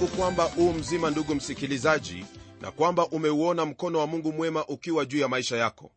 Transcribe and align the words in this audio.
langu 0.00 0.16
kwamba 0.16 0.50
u 0.56 0.72
mzima 0.72 1.10
ndugu 1.10 1.34
msikilizaji 1.34 2.24
na 2.60 2.70
kwamba 2.70 3.06
umeuona 3.08 3.66
mkono 3.66 3.98
wa 3.98 4.06
mungu 4.06 4.32
mwema 4.32 4.66
ukiwa 4.66 5.04
juu 5.04 5.18
ya 5.18 5.28
maisha 5.28 5.56
yako. 5.56 5.90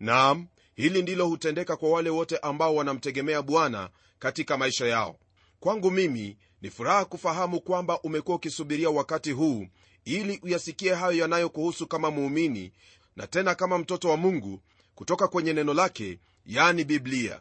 Naam 0.00 0.46
hili 0.74 1.02
ndilo 1.02 1.26
hutendeka 1.26 1.76
kwa 1.76 1.90
wale 1.90 2.10
wote 2.10 2.38
ambao 2.38 2.74
wanamtegemea 2.74 3.42
bwana 3.42 3.88
katika 4.18 4.56
maisha 4.56 4.86
yao. 4.86 5.16
Kwangu 5.60 5.90
mimi 5.90 6.36
ni 6.62 6.70
furaha 6.70 7.04
kufahamu 7.04 7.60
kwamba 7.60 8.00
umekuwa 8.00 8.36
ukisubiria 8.36 8.90
wakati 8.90 9.32
huu 9.32 9.66
ili 10.04 10.40
uyasikie 10.42 10.94
hayo 10.94 11.18
yanayokuhusu 11.18 11.86
kama 11.86 12.10
muumini 12.10 12.72
na 13.16 13.26
tena 13.26 13.54
kama 13.54 13.78
mtoto 13.78 14.08
wa 14.08 14.16
mungu 14.16 14.60
kutoka 14.94 15.28
kwenye 15.28 15.52
neno 15.52 15.74
lake 15.74 16.18
yani 16.46 16.84
biblia. 16.84 17.40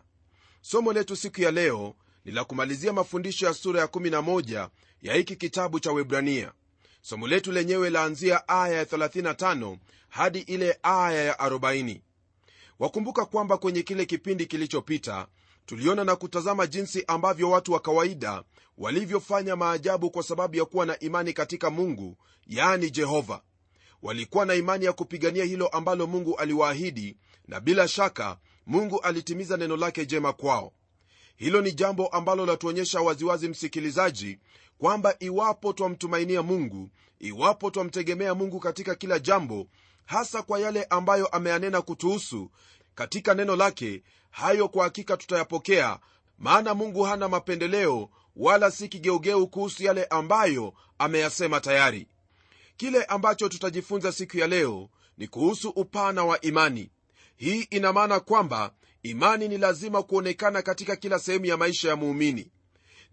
Somo 0.61 0.93
letu 0.93 1.15
siku 1.15 1.41
ya 1.41 1.51
leo 1.51 1.95
ni 2.25 2.31
la 2.31 2.43
kumalizia 2.43 2.93
mafundisho 2.93 3.45
ya 3.45 3.53
sura 3.53 3.79
ya 3.81 3.87
11 3.87 4.69
ya 5.05 5.13
hiki 5.13 5.35
kitabu 5.35 5.79
cha 5.79 5.91
webrania 5.91 6.51
somo 7.01 7.27
letu 7.27 7.51
lenyewe 7.51 7.89
laanzia 7.89 8.47
aya 8.47 8.77
ya 8.77 8.83
35 8.83 9.77
hadi 10.09 10.39
ile 10.39 10.79
aya 10.83 11.23
ya 11.23 11.33
40 11.33 12.01
wakumbuka 12.79 13.25
kwamba 13.25 13.57
kwenye 13.57 13.83
kile 13.83 14.05
kipindi 14.05 14.45
kilichopita 14.45 15.27
tuliona 15.65 16.03
na 16.03 16.15
kutazama 16.15 16.67
jinsi 16.67 17.03
ambavyo 17.07 17.49
watu 17.51 17.71
wa 17.73 17.79
kawaida 17.79 18.43
walivyofanya 18.77 19.55
maajabu 19.55 20.11
kwa 20.11 20.23
sababu 20.23 20.55
ya 20.55 20.65
kuwa 20.65 20.85
na 20.85 20.99
imani 20.99 21.33
katika 21.33 21.69
mungu 21.69 22.17
yani 22.47 22.91
jehova. 22.91 23.41
Walikuwa 24.01 24.45
na 24.45 24.53
imani 24.55 24.85
ya 24.85 24.93
kupigania 24.93 25.43
hilo 25.45 25.67
ambalo 25.67 26.07
mungu 26.07 26.35
aliwaahidi 26.37 27.17
na 27.47 27.59
bila 27.59 27.87
shaka 27.87 28.37
mungu 28.65 29.01
alitimiza 29.01 29.57
neno 29.57 29.77
lake 29.77 30.05
jema 30.05 30.33
kwao 30.33 30.73
hilo 31.35 31.61
ni 31.61 31.71
jambo 31.71 32.07
ambalo 32.07 32.45
latuonyesha 32.45 33.01
waziwazi 33.01 33.47
msikilizaji 33.49 34.39
kwamba 34.77 35.15
iwapo 35.19 35.73
twamtumainia 35.73 36.41
mungu 36.43 36.89
iwapo 37.19 37.71
twamtegemea 37.71 38.35
mungu 38.35 38.59
katika 38.59 38.95
kila 38.95 39.19
jambo 39.19 39.67
hasa 40.05 40.41
kwa 40.41 40.59
yale 40.59 40.83
ambayo 40.83 41.27
ameyanena 41.27 41.81
kutuhusu 41.81 42.51
katika 42.95 43.33
neno 43.33 43.55
lake 43.55 44.03
hayo 44.31 44.67
kwa 44.69 44.83
hakika 44.83 45.17
tutayapokea 45.17 45.99
maana 46.39 46.73
mungu 46.73 47.03
hana 47.03 47.27
mapendeleo 47.29 48.09
wala 48.35 48.71
si 48.71 48.87
kigeugeu 48.87 49.47
kuhusu 49.47 49.83
yale 49.83 50.05
ambayo 50.05 50.73
ameyasema 50.97 51.59
tayari. 51.59 52.07
Kile 52.77 53.03
ambacho 53.03 53.49
tutajifunza 53.49 54.11
siku 54.11 54.37
ya 54.37 54.47
leo 54.47 54.89
ni 55.17 55.27
kuhusu 55.27 55.69
upana 55.69 56.25
wa 56.25 56.41
imani. 56.41 56.89
Hii 57.35 57.61
ina 57.61 57.93
maana 57.93 58.19
kwamba 58.19 58.71
imani 59.09 59.47
ni 59.47 59.57
lazima 59.57 60.03
kuonekana 60.03 60.61
katika 60.61 60.95
kila 60.95 61.19
sehemu 61.19 61.45
ya 61.45 61.57
maisha 61.57 61.89
ya 61.89 61.95
muumini. 61.95 62.51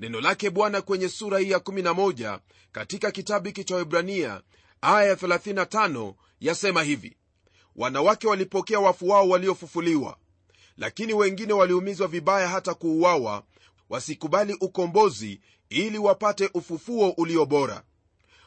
Neno 0.01 0.21
lake 0.21 0.51
bwana 0.51 0.83
kwenye 0.83 1.09
sura 1.09 1.39
hii 1.39 1.51
ya 1.51 1.59
11 1.59 2.39
katika 2.73 3.11
kitabu 3.11 3.47
hiki 3.47 3.65
cha 3.65 3.77
webrania 3.77 4.43
aya 4.81 5.09
ya 5.09 5.15
35 5.15 6.15
yasema 6.41 6.83
hivi. 6.83 7.17
Wanawake 7.77 8.27
walipokea 8.29 8.81
wafu 8.81 9.09
wao 9.09 9.29
waliofufuliwa 9.29 10.17
lakini 10.77 11.15
wengine 11.15 11.53
waliumizwa 11.53 12.09
vibaya 12.09 12.49
hata 12.49 12.75
kuuawa. 12.75 13.43
Wasikubali 13.91 14.57
ukombozi 14.61 15.41
ili 15.71 15.99
wapate 15.99 16.51
ufufuo 16.55 17.11
ulio 17.11 17.47
bora 17.47 17.83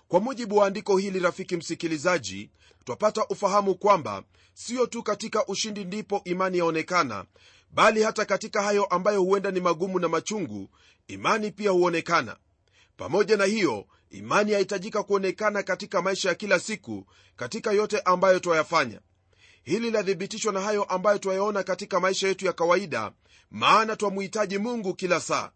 kwa 0.07 0.19
mujibu 0.19 0.57
wa 0.57 0.67
andiko 0.67 0.97
hili 0.97 1.19
rafiki 1.19 1.57
msikilizaji 1.57 2.49
twapata 2.85 3.25
ufahamu 3.27 3.75
kwamba 3.75 4.23
siyo 4.53 4.85
tu 4.87 5.03
katika 5.03 5.45
ushindi 5.45 5.85
ndipo 5.85 6.21
imani 6.25 6.57
yaonekana 6.57 7.25
bali 7.71 8.03
hata 8.03 8.25
katika 8.25 8.61
hayo 8.63 8.85
ambayo 8.85 9.21
huenda 9.21 9.51
ni 9.51 9.59
magumu 9.59 9.99
na 9.99 10.07
machungu 10.09 10.69
imani 11.07 11.51
pia 11.51 11.71
huonekana. 11.71 12.37
Pamoja 12.97 13.37
na 13.37 13.45
hiyo 13.45 13.85
imani 14.09 14.51
yahitajika 14.51 15.03
kuonekana 15.03 15.63
katika 15.63 16.01
maisha 16.01 16.29
ya 16.29 16.35
kila 16.35 16.59
siku 16.59 17.05
katika 17.35 17.71
yote 17.71 17.99
ambayo 17.99 18.39
twayafanya. 18.39 18.99
Hili 19.63 19.91
lathibitishwa 19.91 20.53
na 20.53 20.61
hayo 20.61 20.83
ambayo 20.83 21.17
twayaona 21.17 21.63
katika 21.63 21.99
maisha 21.99 22.27
yetu 22.27 22.45
ya 22.45 22.53
kawaida 22.53 23.11
maana 23.51 23.95
twamuhitaji 23.95 24.57
mungu 24.57 24.93
kila 24.93 25.19
saa. 25.19 25.51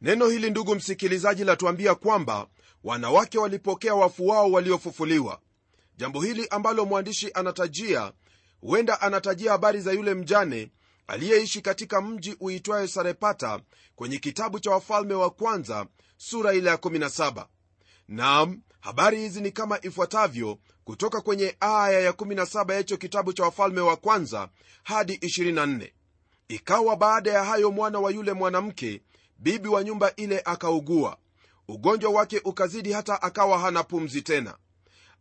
Neno 0.00 0.28
hili 0.28 0.50
ndugu 0.50 0.74
msikilizaji 0.74 1.44
latuambia 1.44 1.94
kwamba 1.94 2.46
wanawake 2.84 3.38
walipokea 3.38 3.94
wafu 3.94 4.26
wao 4.28 4.50
waliofufuliwa. 4.50 5.40
Jambo 5.96 6.22
hili 6.22 6.48
ambalo 6.48 6.84
mwandishi 6.84 7.30
anatajia 7.34 8.12
huenda 8.60 9.00
anatajia 9.00 9.52
habari 9.52 9.80
za 9.80 9.92
yule 9.92 10.14
mjane 10.14 10.70
aliyeishi 11.06 11.60
katika 11.60 12.00
mji 12.00 12.36
uitwayo 12.40 12.86
sarepata 12.86 13.60
kwenye 13.96 14.18
kitabu 14.18 14.60
cha 14.60 14.70
wafalme 14.70 15.14
wa 15.14 15.30
kwanza 15.30 15.86
sura 16.16 16.54
ile 16.54 16.70
ya 16.70 16.76
17 16.76 17.46
nam 18.08 18.62
habari 18.80 19.18
hizi 19.18 19.40
ni 19.40 19.52
kama 19.52 19.78
ifuatavyo 19.82 20.58
kutoka 20.84 21.20
kwenye 21.20 21.56
aya 21.60 22.00
ya 22.00 22.10
17 22.12 22.72
ya 22.74 22.82
kitabu 22.82 23.32
cha 23.32 23.42
wafalme 23.42 23.80
wa 23.80 23.96
kwanza 23.96 24.48
hadi 24.82 25.14
24 25.14 25.92
ikawa 26.48 26.96
baada 26.96 27.32
ya 27.32 27.44
hayo 27.44 27.70
mwana 27.70 27.98
wa 28.00 28.10
yule 28.10 28.32
mwanamke 28.32 29.02
bibi 29.38 29.68
wa 29.68 29.84
nyumba 29.84 30.12
ile 30.16 30.42
akaugua 30.44 31.16
ugonjwa 31.68 32.10
wake 32.10 32.40
ukazidi 32.44 32.92
hata 32.92 33.22
akawa 33.22 33.58
hana 33.58 33.82
pumzi 33.82 34.22
tena. 34.22 34.58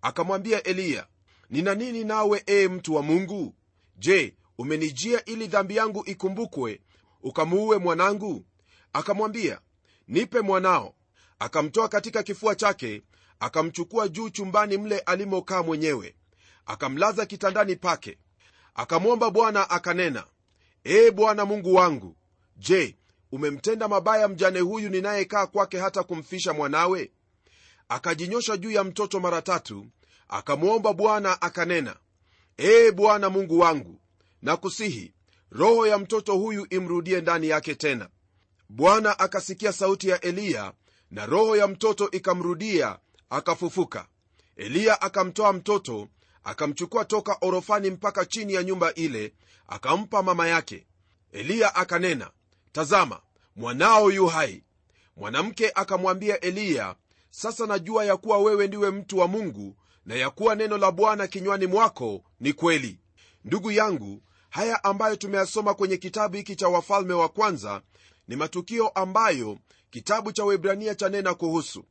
Akamwambia 0.01 0.63
eliya 0.63 1.07
nina 1.49 1.75
nini 1.75 2.03
nawe 2.03 2.43
ee 2.47 2.67
mtu 2.67 2.95
wa 2.95 3.01
mungu? 3.03 3.55
Je 3.95 4.35
umenijia 4.57 5.25
ili 5.25 5.47
dhambi 5.47 5.75
yangu 5.75 6.03
ikumbukwe 6.05 6.81
ukamuue 7.23 7.77
mwanangu? 7.77 8.45
Akamwambia 8.93 9.61
nipe 10.07 10.41
mwanao. 10.41 10.93
Akamtoa 11.39 11.87
katika 11.89 12.23
kifua 12.23 12.55
chake 12.55 13.01
akamchukua 13.39 14.07
juu 14.07 14.29
chumbani 14.29 14.77
mle 14.77 14.99
alimokaa 14.99 15.63
mwenyewe. 15.63 16.15
Akamlaza 16.65 17.25
kitandani 17.25 17.75
pake. 17.75 18.17
Akamwomba 18.75 19.29
bwana 19.31 19.69
akanena 19.69 20.25
ee 20.85 21.11
bwana 21.11 21.45
mungu 21.45 21.73
wangu 21.75 22.15
je 22.57 22.95
umemtenda 23.31 23.87
mabaya 23.87 24.27
mjane 24.27 24.59
huyu 24.59 24.89
ninayekaa 24.89 25.47
kwake 25.47 25.79
hata 25.79 26.03
kumfisha 26.03 26.53
mwanawe? 26.53 27.11
Akajinyosha 27.89 28.57
juu 28.57 28.71
ya 28.71 28.83
mtoto 28.83 29.19
mara 29.19 29.41
tatu 29.41 29.85
akamwomba 30.27 30.93
bwana 30.93 31.41
akanena 31.41 31.95
ee 32.59 32.91
bwana 32.91 33.29
mungu 33.29 33.59
wangu 33.59 34.01
nakusihi 34.41 35.13
roho 35.51 35.87
ya 35.87 35.97
mtoto 35.97 36.35
huyu 36.35 36.67
imrudie 36.69 37.21
ndani 37.21 37.47
yake 37.49 37.75
tena. 37.75 38.09
Bwana 38.69 39.19
akasikia 39.19 39.73
sauti 39.73 40.09
ya 40.09 40.21
eliya 40.21 40.73
na 41.11 41.25
roho 41.25 41.55
ya 41.55 41.67
mtoto 41.67 42.11
ikamrudia 42.11 42.99
akafufuka. 43.29 44.07
Eliya 44.55 45.01
akamtoa 45.01 45.53
mtoto 45.53 46.07
akamchukua 46.43 47.05
toka 47.05 47.37
orofani 47.41 47.89
mpaka 47.89 48.25
chini 48.25 48.53
ya 48.53 48.63
nyumba 48.63 48.93
ile 48.93 49.33
akampa 49.67 50.23
mama 50.23 50.47
yake. 50.47 50.87
Eliya 51.31 51.75
akanena 51.75 52.31
tazama 52.71 53.21
mwanao 53.57 54.11
yu 54.11 54.27
hai. 54.27 54.63
Mwanamke 55.15 55.71
akamwambia 55.75 56.39
eliya 56.39 56.95
sasa 57.29 57.65
najua 57.65 58.05
ya 58.05 58.17
kuwa 58.17 58.37
wewe 58.37 58.67
ndiwe 58.67 58.91
mtu 58.91 59.17
wa 59.17 59.27
mungu 59.27 59.75
na 60.05 60.15
ya 60.15 60.29
kuwa 60.29 60.55
neno 60.55 60.77
la 60.77 60.91
bwana 60.91 61.27
kinywani 61.27 61.67
mwako 61.67 62.23
ni 62.39 62.53
kweli. 62.53 62.99
Ndugu 63.45 63.71
yangu 63.71 64.21
haya 64.49 64.83
ambayo 64.83 65.15
tumeyasoma 65.15 65.73
kwenye 65.73 65.97
kitabu 65.97 66.35
hiki 66.37 66.55
cha 66.55 66.67
wafalme 66.67 67.13
wa 67.13 67.29
kwanza 67.29 67.81
ni 68.27 68.35
matukio 68.35 68.87
ambayo 68.87 69.57
kitabu 69.89 70.31
cha 70.31 70.45
webrania 70.45 70.95
chanena 70.95 71.33
kuhusu. 71.33 71.83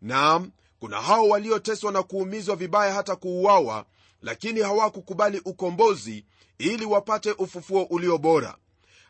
Naam 0.00 0.50
kuna 0.80 1.00
hao 1.00 1.28
walioteswa 1.28 1.92
na 1.92 2.02
kuumizwa 2.02 2.56
vibaya 2.56 2.94
hata 2.94 3.16
kuuawa 3.16 3.86
lakini 4.22 4.60
hawakukubali 4.60 5.40
ukombozi 5.44 6.26
ili 6.58 6.84
wapate 6.86 7.32
ufufuo 7.32 7.82
ulio 7.82 8.18
bora 8.18 8.56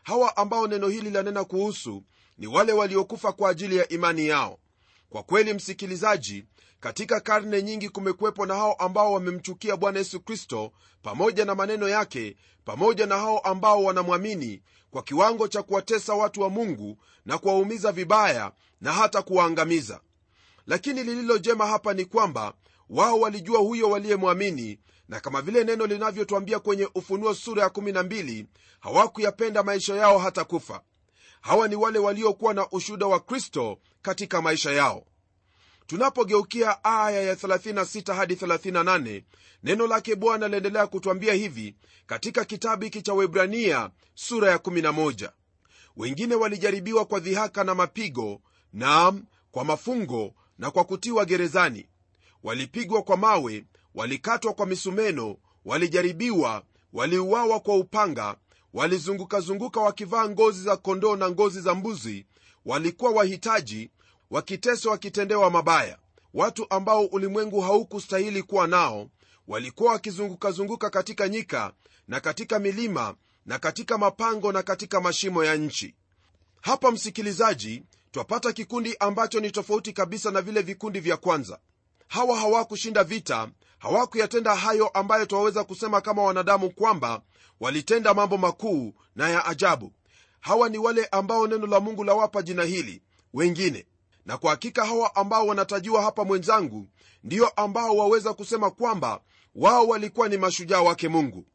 hawa 0.03 0.37
ambao 0.37 0.67
neno 0.67 0.87
hili 0.87 1.09
lanena 1.09 1.43
kuhusu 1.43 2.03
ni 2.37 2.47
wale 2.47 2.73
waliokufa 2.73 3.31
kwa 3.31 3.49
ajili 3.49 3.77
ya 3.77 3.87
imani 3.89 4.27
yao. 4.27 4.59
Kwa 5.09 5.23
kweli 5.23 5.53
msikilizaji 5.53 6.45
katika 6.79 7.19
karne 7.19 7.61
nyingi 7.63 7.89
kumekuwepo 7.89 8.45
na 8.45 8.55
hao 8.55 8.73
ambao 8.73 9.13
wamemchukia 9.13 9.77
bwana 9.77 9.99
yesu 9.99 10.19
kristo 10.21 10.71
pamoja 11.01 11.45
na 11.45 11.55
maneno 11.55 11.89
yake 11.89 12.35
pamoja 12.65 13.05
na 13.05 13.17
hao 13.17 13.39
ambao 13.39 13.83
wanamwamini 13.83 14.61
kwa 14.91 15.03
kiwango 15.03 15.47
cha 15.47 15.63
kuwatesa 15.63 16.13
watu 16.13 16.41
wa 16.41 16.49
mungu 16.49 16.97
na 17.25 17.37
kuwaumiza 17.37 17.91
vibaya 17.91 18.51
na 18.81 18.91
hata 18.93 19.21
kuwaangamiza. 19.21 20.01
Lakini 20.67 21.03
lililo 21.03 21.37
jema 21.37 21.67
hapa 21.67 21.93
ni 21.93 22.05
kwamba 22.05 22.53
wao 22.89 23.19
walijua 23.19 23.59
huyo 23.59 23.89
waliyemwamini 23.89 24.79
na 25.09 25.19
kama 25.19 25.41
vile 25.41 25.63
neno 25.63 25.85
linavyotwambia 25.85 26.59
kwenye 26.59 26.89
ufunuo 26.95 27.33
sura 27.33 27.63
ya 27.63 27.69
12 27.69 28.45
hawakuyapenda 28.79 29.63
maisha 29.63 29.95
yao 29.95 30.17
hata 30.17 30.43
kufa. 30.43 30.81
Hawa 31.41 31.67
ni 31.67 31.75
wale 31.75 31.99
waliokuwa 31.99 32.53
na 32.53 32.69
ushuda 32.71 33.05
wa 33.05 33.19
kristo 33.19 33.79
katika 34.01 34.41
maisha 34.41 34.71
yao. 34.71 35.05
Tunapogeukia 35.87 36.83
aya 36.83 37.21
ya 37.21 37.33
36 37.35 38.13
hadi 38.13 38.35
38 38.35 39.23
neno 39.63 39.87
lake 39.87 40.15
bwana 40.15 40.47
laendelea 40.47 40.87
kutwambia 40.87 41.33
hivi 41.33 41.75
katika 42.05 42.45
kitabu 42.45 42.83
hiki 42.83 43.01
cha 43.01 43.13
webrania 43.13 43.89
sura 44.15 44.51
ya 44.51 44.57
11 44.57 45.29
wengine 45.97 46.35
walijaribiwa 46.35 47.05
kwa 47.05 47.19
dhihaka 47.19 47.63
na 47.63 47.75
mapigo 47.75 48.41
naam 48.73 49.23
kwa 49.51 49.65
mafungo 49.65 50.33
na 50.57 50.71
kwa 50.71 50.83
kutiwa 50.83 51.25
gerezani. 51.25 51.87
Walipigwa 52.43 53.01
kwa 53.03 53.17
mawe 53.17 53.65
walikatwa 53.95 54.53
kwa 54.53 54.65
misumeno 54.65 55.37
walijaribiwa 55.65 56.63
waliuawa 56.93 57.59
kwa 57.59 57.75
upanga 57.75 58.35
walizungukazunguka 58.73 59.81
wakivaa 59.81 60.29
ngozi 60.29 60.63
za 60.63 60.77
kondoo 60.77 61.15
na 61.15 61.29
ngozi 61.29 61.61
za 61.61 61.73
mbuzi 61.75 62.25
walikuwa 62.65 63.11
wahitaji 63.11 63.91
wakiteswa 64.29 64.91
wakitendewa 64.91 65.49
mabaya. 65.49 65.97
Watu 66.33 66.65
ambao 66.69 67.05
ulimwengu 67.05 67.61
haukustahili 67.61 68.43
kuwa 68.43 68.67
nao 68.67 69.09
walikuwa 69.47 69.91
wakizungukazunguka 69.93 70.89
katika 70.89 71.29
nyika 71.29 71.73
na 72.07 72.19
katika 72.19 72.59
milima 72.59 73.15
na 73.45 73.59
katika 73.59 73.97
mapango 73.97 74.51
na 74.51 74.63
katika 74.63 75.01
mashimo 75.01 75.43
ya 75.43 75.55
nchi. 75.55 75.95
Hapa 76.61 76.91
msikilizaji 76.91 77.83
twapata 78.11 78.53
kikundi 78.53 78.95
ambacho 78.99 79.39
ni 79.39 79.51
tofauti 79.51 79.93
kabisa 79.93 80.31
na 80.31 80.41
vile 80.41 80.61
vikundi 80.61 80.99
vya 80.99 81.17
kwanza. 81.17 81.59
Hawa 82.07 82.37
hawakushinda 82.37 83.03
vita 83.03 83.49
hawakuyatenda 83.83 84.55
hayo 84.55 84.87
ambayo 84.87 85.25
twaweza 85.25 85.63
kusema 85.63 86.01
kama 86.01 86.23
wanadamu 86.23 86.69
kwamba 86.69 87.21
walitenda 87.59 88.13
mambo 88.13 88.37
makuu 88.37 88.93
na 89.15 89.29
ya 89.29 89.45
ajabu. 89.45 89.91
Hawa 90.39 90.69
ni 90.69 90.77
wale 90.77 91.05
ambao 91.05 91.47
neno 91.47 91.67
la 91.67 91.79
mungu 91.79 92.03
lawapa 92.03 92.41
jina 92.41 92.63
hili 92.63 93.01
wengine. 93.33 93.85
Na 94.25 94.37
kwa 94.37 94.51
hakika 94.51 94.85
hawa 94.85 95.15
ambao 95.15 95.47
wanatajiwa 95.47 96.01
hapa 96.01 96.23
mwenzangu 96.25 96.87
ndiyo 97.23 97.47
ambao 97.47 97.95
waweza 97.97 98.33
kusema 98.33 98.71
kwamba 98.71 99.19
wao 99.55 99.87
walikuwa 99.87 100.29
ni 100.29 100.37
mashujaa 100.37 100.81
wake 100.81 101.07
mungu. 101.07 101.45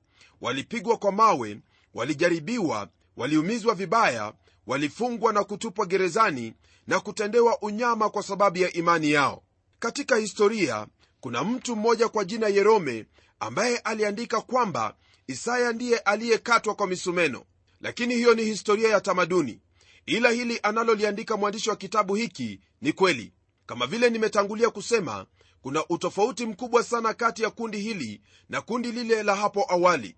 Walipigwa 0.41 0.97
kwa 0.97 1.13
mawe 1.13 1.61
walijaribiwa 1.95 2.89
waliumizwa 3.17 3.75
vibaya 3.75 4.33
walifungwa 4.67 5.33
na 5.33 5.45
kutupwa 5.45 5.87
gerezani 5.87 6.55
na 6.87 7.01
kutendewa 7.01 7.59
unyama 7.63 8.11
kwa 8.11 8.23
sababu 8.23 8.59
ya 8.59 8.73
imani 8.73 9.11
yao. 9.11 9.43
Katika 9.79 10.17
historia 10.17 10.87
kuna 11.21 11.45
mtu 11.45 11.77
mmoja 11.77 12.09
kwa 12.09 12.25
jina 12.25 12.49
yerome 12.49 13.07
ambaye 13.41 13.79
aliandika 13.79 14.41
kwamba 14.41 14.95
isaya 15.27 15.73
ndiye 15.73 15.99
aliyekatwa 15.99 16.75
kwa 16.75 16.87
misumeno. 16.87 17.45
Lakini 17.81 18.15
hiyo 18.15 18.35
ni 18.35 18.45
historia 18.45 18.89
ya 18.89 19.01
tamaduni. 19.01 19.61
Ila 20.07 20.31
hili 20.31 20.61
analoliandika 20.63 21.37
mwandishi 21.37 21.71
wa 21.71 21.77
kitabu 21.77 22.15
hiki 22.15 22.61
ni 22.81 22.93
kweli. 22.93 23.33
Kama 23.67 23.87
vile 23.87 24.11
nimetangulia 24.11 24.71
kusema 24.71 25.27
kuna 25.63 25.85
utofauti 25.89 26.47
mkubwa 26.47 26.83
sana 26.83 27.15
kati 27.15 27.43
ya 27.43 27.51
kundi 27.51 27.79
hili 27.79 28.21
na 28.49 28.61
kundi 28.61 28.93
lile 28.93 29.23
la 29.23 29.35
hapo 29.35 29.65
awali. 29.69 30.17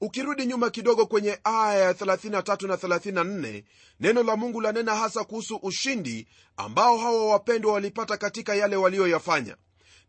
Ukirudi 0.00 0.46
nyuma 0.46 0.70
kidogo 0.70 1.06
kwenye 1.06 1.38
aya 1.44 1.78
ya 1.84 1.92
33 1.92 2.66
na 2.68 2.76
34 2.76 3.64
neno 4.00 4.22
la 4.22 4.36
mungu 4.36 4.60
lanena 4.60 4.96
hasa 4.96 5.24
kuhusu 5.24 5.56
ushindi 5.62 6.28
ambao 6.56 6.98
hawa 6.98 7.26
wapendwa 7.30 7.72
walipata 7.72 8.16
katika 8.16 8.54
yale 8.54 8.76
walioyafanya 8.76 9.56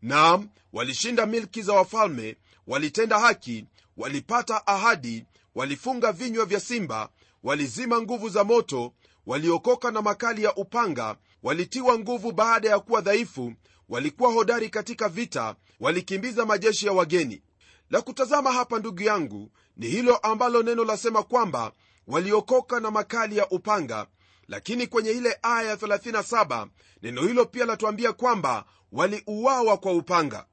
naam 0.06 0.48
walishinda 0.72 1.26
milki 1.26 1.62
za 1.62 1.72
wafalme 1.72 2.36
walitenda 2.66 3.18
haki 3.18 3.66
walipata 3.96 4.66
ahadi 4.66 5.24
walifunga 5.54 6.12
vinywa 6.12 6.44
vya 6.44 6.60
simba 6.60 7.08
walizima 7.42 8.00
nguvu 8.02 8.28
za 8.28 8.44
moto 8.44 8.92
waliokoka 9.26 9.90
na 9.90 10.02
makali 10.02 10.42
ya 10.44 10.54
upanga 10.54 11.16
walitiwa 11.42 11.98
nguvu 11.98 12.32
baada 12.32 12.68
ya 12.68 12.78
kuwa 12.80 13.00
dhaifu 13.00 13.52
walikuwa 13.88 14.32
hodari 14.32 14.68
katika 14.70 15.08
vita 15.08 15.54
walikimbiza 15.80 16.46
majeshi 16.46 16.86
ya 16.86 16.92
wageni. 16.92 17.42
La 17.90 18.02
kutazama 18.02 18.52
hapa 18.52 18.78
ndugu 18.78 19.02
yangu 19.02 19.50
ni 19.76 19.86
hilo 19.88 20.16
ambalo 20.16 20.62
neno 20.62 20.84
lasema 20.84 21.22
kwamba 21.22 21.72
waliokoka 22.06 22.80
na 22.80 22.90
makali 22.90 23.36
ya 23.36 23.48
upanga. 23.48 24.06
Lakini 24.48 24.86
kwenye 24.86 25.10
ile 25.10 25.38
aya 25.42 25.68
ya 25.68 25.76
37 25.76 26.68
neno 27.02 27.22
hilo 27.22 27.44
pia 27.44 27.64
latuambia 27.66 28.12
kwamba 28.12 28.64
waliuawa 29.00 29.76
kwa 29.76 29.92
upanga. 29.92 30.46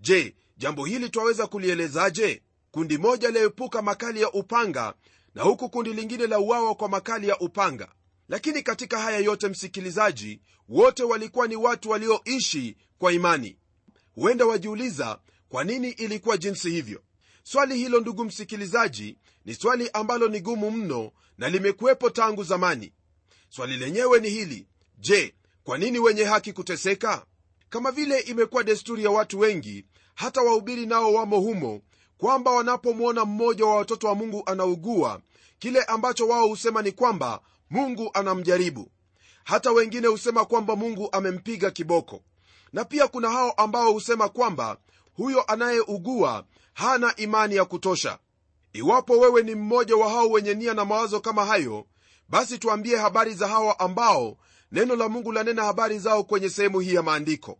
Je 0.00 0.34
jambo 0.56 0.84
hili 0.84 1.10
twaweza 1.10 1.46
kulielezaje? 1.46 2.42
Kundi 2.70 2.98
moja 2.98 3.30
laepuka 3.30 3.82
makali 3.82 4.20
ya 4.20 4.32
upanga 4.32 4.94
na 5.34 5.42
huku 5.42 5.68
kundi 5.70 5.92
lingine 5.92 6.26
la 6.26 6.38
uawa 6.38 6.74
kwa 6.74 6.88
makali 6.88 7.28
ya 7.28 7.38
upanga. 7.38 7.88
Lakini 8.28 8.62
katika 8.62 8.98
haya 9.00 9.18
yote 9.18 9.48
msikilizaji 9.48 10.40
wote 10.68 11.02
walikuwa 11.02 11.46
ni 11.48 11.56
watu 11.56 11.90
walioishi 11.90 12.76
kwa 12.98 13.12
imani. 13.12 13.56
Huenda 14.14 14.46
wajiuliza 14.46 15.18
kwa 15.48 15.64
nini 15.64 15.90
ilikuwa 15.90 16.36
jinsi 16.36 16.70
hivyo? 16.70 17.02
Swali 17.42 17.76
hilo 17.76 18.00
ndugu 18.00 18.24
msikilizaji 18.24 19.18
ni 19.44 19.54
swali 19.54 19.90
ambalo 19.92 20.28
ni 20.28 20.40
gumu 20.40 20.70
mno 20.70 21.12
na 21.38 21.48
limekuwepo 21.48 22.10
tangu 22.10 22.44
zamani. 22.44 22.92
Swali 23.48 23.76
lenyewe 23.76 24.20
ni 24.20 24.30
hili. 24.30 24.66
Je 24.98 25.34
kwa 25.64 25.78
nini 25.78 25.98
wenye 25.98 26.24
haki 26.24 26.52
kuteseka 26.52 27.26
kama 27.70 27.90
vile 27.90 28.20
imekuwa 28.20 28.62
desturi 28.62 29.04
ya 29.04 29.10
watu 29.10 29.38
wengi 29.38 29.84
hata 30.14 30.42
wahubiri 30.42 30.86
nao 30.86 31.12
wamo 31.14 31.40
humo 31.40 31.80
kwamba 32.18 32.50
wanapomwona 32.50 33.24
mmoja 33.24 33.66
wa 33.66 33.76
watoto 33.76 34.06
wa 34.06 34.14
mungu 34.14 34.42
anaugua 34.46 35.20
kile 35.58 35.82
ambacho 35.82 36.28
wao 36.28 36.48
husema 36.48 36.82
ni 36.82 36.92
kwamba 36.92 37.40
mungu 37.70 38.10
anamjaribu. 38.14 38.90
Hata 39.44 39.70
wengine 39.72 40.08
husema 40.08 40.44
kwamba 40.44 40.76
mungu 40.76 41.08
amempiga 41.12 41.70
kiboko. 41.70 42.20
Na 42.72 42.84
pia 42.84 43.08
kuna 43.08 43.30
hao 43.30 43.50
ambao 43.50 43.92
husema 43.92 44.28
kwamba 44.28 44.76
huyo 45.16 45.42
anayeugua 45.42 46.44
hana 46.74 47.16
imani 47.16 47.56
ya 47.56 47.64
kutosha. 47.64 48.18
Iwapo 48.72 49.18
wewe 49.18 49.42
ni 49.42 49.54
mmoja 49.54 49.96
wa 49.96 50.08
hao 50.10 50.30
wenye 50.30 50.54
nia 50.54 50.74
na 50.74 50.84
mawazo 50.84 51.20
kama 51.20 51.44
hayo 51.44 51.86
basi 52.28 52.58
tuambie 52.58 52.96
habari 52.96 53.34
za 53.34 53.48
hawa 53.48 53.78
ambao 53.78 54.36
neno 54.72 54.96
la 54.96 55.08
mungu 55.08 55.32
lanena 55.32 55.64
habari 55.64 55.98
zao 55.98 56.24
kwenye 56.24 56.50
sehemu 56.50 56.80
hii 56.80 56.94
ya 56.94 57.02
maandiko. 57.02 57.58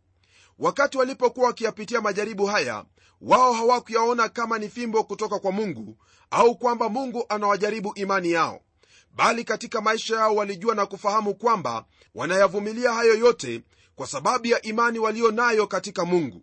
Wakati 0.59 0.99
walipokuwa 0.99 1.47
wakiyapitia 1.47 2.01
majaribu 2.01 2.47
haya 2.47 2.85
wao 3.21 3.53
hawakuyaona 3.53 4.29
kama 4.29 4.59
ni 4.59 4.69
fimbo 4.69 5.05
kutoka 5.05 5.39
kwa 5.39 5.53
mungu 5.53 5.97
au 6.31 6.57
kwamba 6.59 6.89
mungu 6.89 7.25
anawajaribu 7.29 7.93
imani 7.95 8.31
yao. 8.31 8.61
Bali 9.15 9.45
katika 9.45 9.81
maisha 9.81 10.17
yao 10.17 10.35
walijua 10.35 10.75
na 10.75 10.87
kufahamu 10.87 11.35
kwamba 11.35 11.85
wanayavumilia 12.15 12.93
hayo 12.93 13.15
yote 13.15 13.63
kwa 13.95 14.07
sababu 14.07 14.47
ya 14.47 14.63
imani 14.63 14.99
walio 14.99 15.31
nayo 15.31 15.67
katika 15.67 16.05
mungu. 16.05 16.43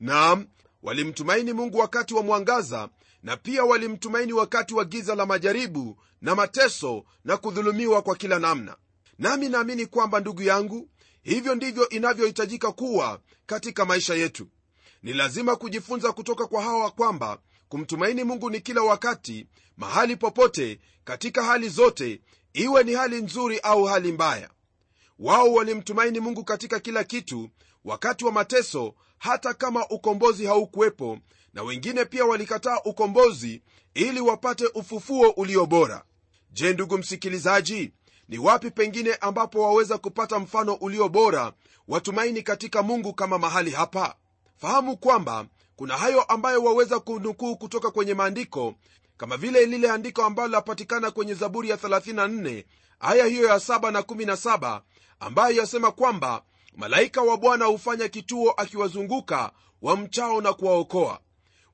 Naam 0.00 0.46
walimtumaini 0.82 1.52
mungu 1.52 1.78
wakati 1.78 2.14
wa 2.14 2.22
mwangaza 2.22 2.88
na 3.22 3.36
pia 3.36 3.64
walimtumaini 3.64 4.32
wakati 4.32 4.74
wa 4.74 4.84
giza 4.84 5.14
la 5.14 5.26
majaribu 5.26 5.98
na 6.20 6.34
mateso 6.34 7.04
na 7.24 7.36
kudhulumiwa 7.36 8.02
kwa 8.02 8.16
kila 8.16 8.38
namna 8.38 8.76
nami 9.18 9.48
naamini 9.48 9.86
kwamba 9.86 10.20
ndugu 10.20 10.42
yangu 10.42 10.88
hivyo 11.22 11.54
ndivyo 11.54 11.88
inavyohitajika 11.88 12.72
kuwa 12.72 13.20
katika 13.46 13.84
maisha 13.84 14.14
yetu. 14.14 14.48
Ni 15.02 15.12
lazima 15.12 15.56
kujifunza 15.56 16.12
kutoka 16.12 16.46
kwa 16.46 16.62
hawa 16.62 16.90
kwamba 16.90 17.38
kumtumaini 17.68 18.24
mungu 18.24 18.50
ni 18.50 18.60
kila 18.60 18.82
wakati 18.82 19.46
mahali 19.76 20.16
popote 20.16 20.80
katika 21.04 21.42
hali 21.44 21.68
zote 21.68 22.20
iwe 22.52 22.84
ni 22.84 22.92
hali 22.94 23.22
nzuri 23.22 23.58
au 23.58 23.84
hali 23.84 24.12
mbaya. 24.12 24.50
Wao 25.18 25.52
walimtumaini 25.52 26.20
mungu 26.20 26.44
katika 26.44 26.80
kila 26.80 27.04
kitu 27.04 27.50
wakati 27.84 28.24
wa 28.24 28.32
mateso 28.32 28.94
hata 29.18 29.54
kama 29.54 29.88
ukombozi 29.88 30.46
haukuwepo 30.46 31.18
na 31.54 31.62
wengine 31.62 32.04
pia 32.04 32.24
walikataa 32.24 32.78
ukombozi 32.84 33.62
ili 33.94 34.20
wapate 34.20 34.66
ufufuo 34.66 35.30
ulio 35.30 35.66
bora. 35.66 36.04
Je 36.50 36.72
ndugu 36.72 36.98
msikilizaji 36.98 37.92
ni 38.28 38.38
wapi 38.38 38.70
pengine 38.70 39.14
ambapo 39.14 39.62
waweza 39.62 39.98
kupata 39.98 40.38
mfano 40.38 40.74
ulio 40.74 41.08
bora 41.08 41.52
watumaini 41.88 42.42
katika 42.42 42.82
mungu 42.82 43.12
kama 43.14 43.38
mahali 43.38 43.70
hapa? 43.70 44.14
Fahamu 44.56 44.96
kwamba 44.96 45.46
kuna 45.76 45.96
hayo 45.96 46.22
ambayo 46.22 46.62
waweza 46.64 47.00
kunukuu 47.00 47.56
kutoka 47.56 47.90
kwenye 47.90 48.14
maandiko 48.14 48.74
kama 49.16 49.36
vile 49.36 49.66
lile 49.66 49.90
andiko 49.90 50.24
ambalo 50.24 50.48
lapatikana 50.48 51.10
kwenye 51.10 51.34
zaburi 51.34 51.70
ya 51.70 51.76
34 51.76 52.64
aya 53.00 53.24
hiyo 53.26 53.48
ya 53.48 53.56
7 53.56 53.90
na 53.90 54.00
17 54.00 54.80
ambayo 55.20 55.56
yasema 55.56 55.92
kwamba 55.92 56.42
malaika 56.76 57.22
wa 57.22 57.36
bwana 57.36 57.64
hufanya 57.64 58.08
kituo 58.08 58.50
akiwazunguka 58.50 59.52
wamchao 59.82 60.40
na 60.40 60.52
kuwaokoa. 60.52 61.20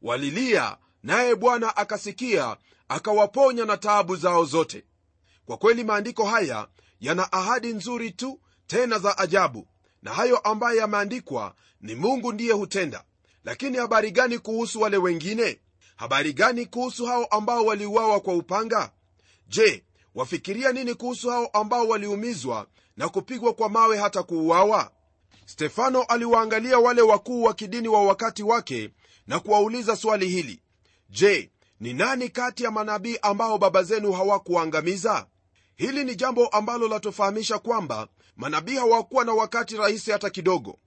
Walilia 0.03 0.77
naye 1.03 1.35
bwana 1.35 1.77
akasikia 1.77 2.57
akawaponya 2.89 3.65
na 3.65 3.77
taabu 3.77 4.17
zao 4.17 4.45
zote 4.45 4.85
kwa 5.53 5.59
kweli 5.59 5.85
maandiko 5.85 6.25
haya 6.25 6.69
yana 7.01 7.33
ahadi 7.33 7.73
nzuri 7.75 8.11
tu 8.11 8.41
tena 8.67 8.99
za 8.99 9.19
ajabu. 9.19 9.67
Na 10.03 10.13
hayo 10.15 10.39
ambayo 10.39 10.79
yameandikwa 10.81 11.55
ni 11.81 11.95
mungu 11.95 12.33
ndiye 12.33 12.53
hutenda. 12.53 13.05
Lakini 13.45 13.79
habari 13.79 14.11
gani 14.11 14.39
kuhusu 14.39 14.81
wale 14.81 14.97
wengine? 14.97 15.61
Habari 15.97 16.33
gani 16.33 16.67
kuhusu 16.67 17.07
hao 17.07 17.25
ambao 17.25 17.65
waliuawa 17.65 18.21
kwa 18.21 18.35
upanga? 18.35 18.93
Je 19.49 19.85
wafikiria 20.15 20.73
nini 20.73 20.95
kuhusu 20.95 21.31
hao 21.31 21.47
ambao 21.47 21.89
waliumizwa 21.89 22.67
na 22.97 23.09
kupigwa 23.09 23.53
kwa 23.55 23.69
mawe 23.69 23.99
hata 23.99 24.23
kuuawa? 24.23 24.91
Stefano 25.47 26.03
aliwaangalia 26.03 26.79
wale 26.79 27.03
wakuu 27.03 27.43
wa 27.43 27.55
kidini 27.55 27.89
wa 27.89 28.05
wakati 28.05 28.43
wake 28.43 28.91
na 29.27 29.41
kuwauliza 29.41 29.97
swali 29.97 30.29
hili. 30.29 30.63
Je 31.11 31.51
ni 31.81 31.95
nani 31.95 32.29
kati 32.29 32.65
ya 32.65 32.71
manabii 32.71 33.19
ambao 33.23 33.59
baba 33.59 33.83
zenu 33.83 34.13
hawakuangamiza 34.13 35.27
hili 35.83 36.05
ni 36.05 36.15
jambo 36.17 36.47
ambalo 36.49 36.89
latufahamisha 36.89 37.59
kwamba 37.59 38.09
manabii 38.37 38.77
hawakuwa 38.77 39.25
na 39.25 39.33
wakati 39.33 39.77
rahisi 39.77 40.11
hata 40.11 40.31
kidogo. 40.31 40.79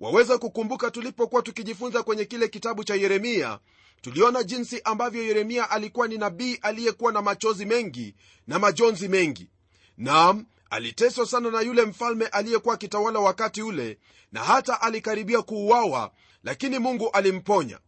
Waweza 0.00 0.38
kukumbuka 0.38 0.90
tulipokuwa 0.90 1.42
tukijifunza 1.42 2.02
kwenye 2.02 2.24
kile 2.24 2.48
kitabu 2.48 2.84
cha 2.84 2.94
yeremia 2.94 3.58
tuliona 4.00 4.42
jinsi 4.42 4.80
ambavyo 4.84 5.22
yeremia 5.22 5.70
alikuwa 5.70 6.08
ni 6.08 6.18
nabii 6.18 6.58
aliyekuwa 6.62 7.12
na 7.12 7.22
machozi 7.22 7.64
mengi 7.66 8.14
na 8.46 8.58
majonzi 8.58 9.08
mengi. 9.08 9.50
Nam 9.98 10.46
aliteswa 10.70 11.26
sana 11.26 11.50
na 11.50 11.60
yule 11.60 11.82
mfalme 11.84 12.26
aliyekuwa 12.26 12.74
akitawala 12.74 13.18
wakati 13.20 13.62
ule 13.62 13.98
na 14.32 14.44
hata 14.44 14.80
alikaribia 14.80 15.42
kuuawa 15.42 16.12
lakini 16.44 16.78
mungu 16.78 17.10
alimponya. 17.10 17.78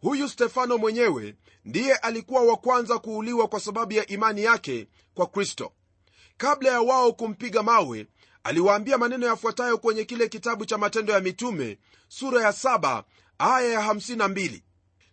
Huyu 0.00 0.28
stefano 0.28 0.78
mwenyewe 0.78 1.34
ndiye 1.64 1.94
alikuwa 1.94 2.42
wa 2.42 2.56
kwanza 2.56 2.98
kuuliwa 2.98 3.48
kwa 3.48 3.60
sababu 3.60 3.92
ya 3.92 4.06
imani 4.06 4.42
yake 4.42 4.88
kwa 5.14 5.26
kristo 5.26 5.72
kabla 6.38 6.70
ya 6.70 6.80
wao 6.80 7.12
kumpiga 7.12 7.62
mawe 7.62 8.06
aliwaambia 8.44 8.98
maneno 8.98 9.26
yafuatayo 9.26 9.78
kwenye 9.78 10.04
kile 10.04 10.28
kitabu 10.28 10.64
cha 10.66 10.78
matendo 10.78 11.12
ya 11.12 11.20
mitume 11.20 11.78
sura 12.08 12.42
ya 12.42 12.50
7 12.50 13.02
aya 13.38 13.72
ya 13.72 13.80
52 13.80 14.60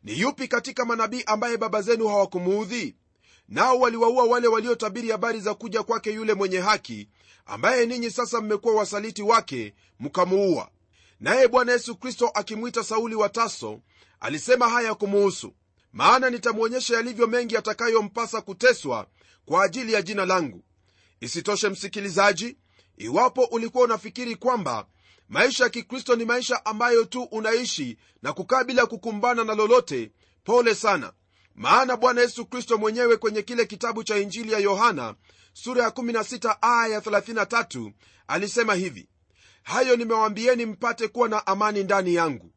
ni 0.04 0.20
yupi 0.20 0.48
katika 0.48 0.86
manabii 0.86 1.24
ambaye 1.26 1.58
baba 1.58 1.82
zenu 1.82 2.08
hawakumuudhi? 2.08 2.96
Nao 3.50 3.80
waliwaua 3.80 4.24
wale 4.24 4.48
waliotabiri 4.48 5.10
habari 5.12 5.40
za 5.40 5.54
kuja 5.54 5.84
kwake 5.84 6.12
yule 6.14 6.34
mwenye 6.34 6.60
haki 6.60 7.10
ambaye 7.46 7.86
ninyi 7.86 8.12
sasa 8.12 8.42
mmekuwa 8.42 8.76
wasaliti 8.76 9.22
wake 9.22 9.74
mkamuua. 10.00 10.70
Naye 11.20 11.48
bwana 11.48 11.72
yesu 11.72 11.96
kristo 11.96 12.32
akimwita 12.34 12.84
sauli 12.84 13.16
wa 13.16 13.30
taso 13.30 13.80
alisema 14.20 14.70
haya 14.70 14.96
kumuhusu. 14.96 15.54
Maana 15.94 16.30
nitamwonyesha 16.30 16.96
yalivyo 16.96 17.28
mengi 17.28 17.58
atakayompasa 17.58 18.42
kuteswa 18.42 19.08
kwa 19.46 19.64
ajili 19.64 19.94
ya 19.94 20.02
jina 20.02 20.26
langu 20.26 20.64
isitoshe 21.22 21.70
msikilizaji 21.70 22.58
iwapo 22.98 23.44
ulikuwa 23.44 23.84
unafikiri 23.84 24.36
kwamba 24.36 24.88
maisha 25.30 25.64
ya 25.64 25.70
kikristo 25.70 26.16
ni 26.16 26.26
maisha 26.26 26.66
ambayo 26.66 27.06
tu 27.06 27.24
unaishi 27.24 27.98
na 28.22 28.34
kukaa 28.34 28.64
bila 28.64 28.86
kukumbana 28.86 29.44
na 29.44 29.56
lolote 29.56 30.12
pole 30.44 30.76
sana. 30.76 31.14
Maana 31.56 31.98
bwana 31.98 32.22
yesu 32.22 32.46
kristo 32.46 32.78
mwenyewe 32.78 33.18
kwenye 33.18 33.42
kile 33.42 33.66
kitabu 33.66 34.04
cha 34.04 34.18
injili 34.18 34.52
ya 34.52 34.60
yohana 34.60 35.16
sura 35.54 35.84
ya 35.84 35.90
16 35.90 36.58
aya 36.62 36.94
ya 36.94 37.00
33 37.00 37.92
alisema 38.28 38.74
hivi 38.76 39.10
hayo 39.64 39.96
nimewambieni 39.96 40.66
mpate 40.66 41.08
kuwa 41.08 41.30
na 41.30 41.48
amani 41.48 41.84
ndani 41.84 42.14
yangu. 42.16 42.52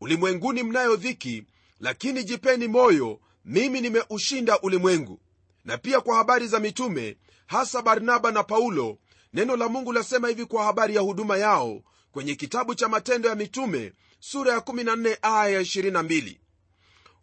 Ulimwenguni 0.00 0.62
mnayo 0.62 0.96
dhiki 0.96 1.44
lakini 1.80 2.24
jipeni 2.24 2.68
moyo 2.68 3.20
mimi 3.44 3.80
nimeushinda 3.80 4.60
ulimwengu. 4.60 5.20
Na 5.64 5.78
pia 5.78 6.00
kwa 6.00 6.16
habari 6.16 6.46
za 6.48 6.60
mitume 6.60 7.16
hasa 7.50 7.82
barnaba 7.82 8.30
na 8.32 8.42
paulo 8.44 8.98
neno 9.32 9.56
la 9.56 9.68
mungu 9.68 9.92
lasema 9.92 10.28
hivi 10.28 10.44
kwa 10.46 10.64
habari 10.64 10.94
ya 10.94 11.00
huduma 11.00 11.36
yao 11.36 11.82
kwenye 12.12 12.34
kitabu 12.34 12.74
cha 12.74 12.88
matendo 12.88 13.28
ya 13.28 13.34
mitume 13.34 13.92
sura 14.20 14.52
ya 14.52 14.58
14 14.58 15.16
aya 15.22 15.48
ya 15.54 15.60
22 15.60 16.36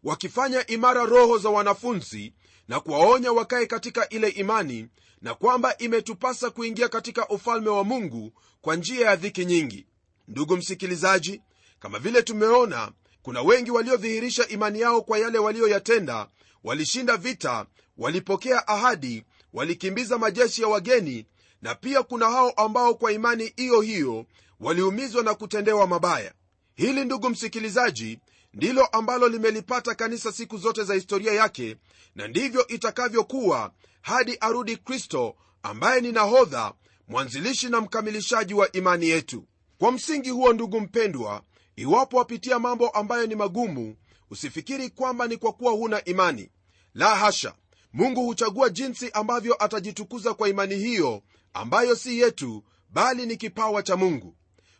wakifanya 0.03 0.67
imara 0.67 1.05
roho 1.05 1.37
za 1.37 1.49
wanafunzi 1.49 2.33
na 2.67 2.79
kuwaonya 2.79 3.31
wakae 3.31 3.65
katika 3.65 4.09
ile 4.09 4.29
imani 4.29 4.87
na 5.21 5.33
kwamba 5.33 5.77
imetupasa 5.77 6.49
kuingia 6.49 6.89
katika 6.89 7.27
ufalme 7.27 7.69
wa 7.69 7.83
mungu 7.83 8.31
kwa 8.61 8.75
njia 8.75 9.05
ya 9.09 9.15
dhiki 9.15 9.45
nyingi. 9.45 9.85
Ndugu 10.27 10.57
msikilizaji 10.57 11.41
kama 11.79 11.99
vile 11.99 12.21
tumeona 12.21 12.91
kuna 13.21 13.41
wengi 13.41 13.71
waliodhihirisha 13.71 14.47
imani 14.47 14.79
yao 14.79 15.01
kwa 15.01 15.19
yale 15.19 15.37
waliyoyatenda 15.39 16.27
walishinda 16.63 17.17
vita 17.17 17.65
walipokea 17.97 18.67
ahadi 18.67 19.23
walikimbiza 19.53 20.17
majeshi 20.17 20.61
ya 20.61 20.67
wageni 20.67 21.25
na 21.61 21.75
pia 21.75 22.03
kuna 22.03 22.25
hao 22.29 22.49
ambao 22.49 22.95
kwa 22.95 23.11
imani 23.11 23.53
hiyo 23.55 23.81
hiyo 23.81 24.25
waliumizwa 24.59 25.23
na 25.23 25.33
kutendewa 25.33 25.87
mabaya. 25.87 26.33
Hili 26.75 27.05
ndugu 27.05 27.29
msikilizaji 27.29 28.19
ndilo 28.53 28.85
ambalo 28.85 29.27
limelipata 29.27 29.95
kanisa 29.95 30.31
siku 30.31 30.57
zote 30.57 30.83
za 30.83 30.93
historia 30.93 31.33
yake 31.33 31.75
na 32.15 32.27
ndivyo 32.27 32.67
itakavyokuwa 32.67 33.71
hadi 34.01 34.37
arudi 34.39 34.77
kristo 34.77 35.35
ambaye 35.63 36.01
ni 36.01 36.11
nahodha 36.11 36.73
mwanzilishi 37.07 37.69
na 37.69 37.81
mkamilishaji 37.81 38.53
wa 38.53 38.71
imani 38.71 39.09
yetu. 39.09 39.43
Kwa 39.77 39.91
msingi 39.91 40.29
huo 40.29 40.53
ndugu 40.53 40.79
mpendwa 40.81 41.41
iwapo 41.75 42.17
wapitia 42.17 42.59
mambo 42.59 42.89
ambayo 42.89 43.27
ni 43.27 43.35
magumu 43.35 43.95
usifikiri 44.31 44.89
kwamba 44.89 45.27
ni 45.27 45.37
kwa 45.37 45.53
kuwa 45.53 45.71
huna 45.71 46.03
imani. 46.05 46.49
La 46.93 47.15
hasha 47.15 47.53
mungu 47.93 48.25
huchagua 48.25 48.69
jinsi 48.69 49.11
ambavyo 49.11 49.63
atajitukuza 49.63 50.33
kwa 50.33 50.49
imani 50.49 50.75
hiyo 50.75 51.23
ambayo 51.53 51.95
si 51.95 52.19
yetu 52.19 52.63
bali 52.89 53.25
ni 53.25 53.37
kipawa 53.37 53.83
cha 53.83 53.95
mungu. 53.95 54.35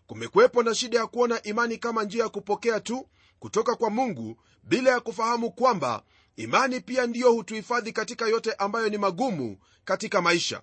Kumekuwepo 0.07 0.63
na 0.63 0.75
shida 0.75 0.99
ya 0.99 1.07
kuona 1.07 1.43
imani 1.43 1.77
kama 1.77 2.03
njia 2.03 2.23
ya 2.23 2.29
kupokea 2.29 2.79
tu 2.79 3.09
kutoka 3.39 3.75
kwa 3.75 3.89
mungu 3.89 4.37
bila 4.63 4.91
ya 4.91 4.99
kufahamu 4.99 5.51
kwamba 5.51 6.03
imani 6.35 6.79
pia 6.81 7.07
ndiyo 7.07 7.31
hutuhifadhi 7.31 7.91
katika 7.91 8.27
yote 8.27 8.53
ambayo 8.53 8.89
ni 8.89 8.97
magumu 8.97 9.57
katika 9.85 10.21
maisha. 10.21 10.61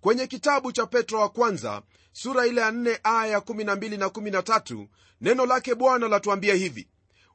Kwenye 0.00 0.26
kitabu 0.26 0.72
cha 0.72 0.86
petro 0.86 1.20
wa 1.20 1.28
kwanza 1.28 1.82
sura 2.12 2.46
ile 2.46 2.60
ya 2.60 2.70
4 2.70 2.98
aya 3.02 3.32
ya 3.32 3.38
12 3.38 3.98
na 3.98 4.06
13 4.06 4.86
neno 5.20 5.46
lake 5.46 5.74
bwana 5.74 6.08
latuambia 6.08 6.54
hivi. 6.54 6.88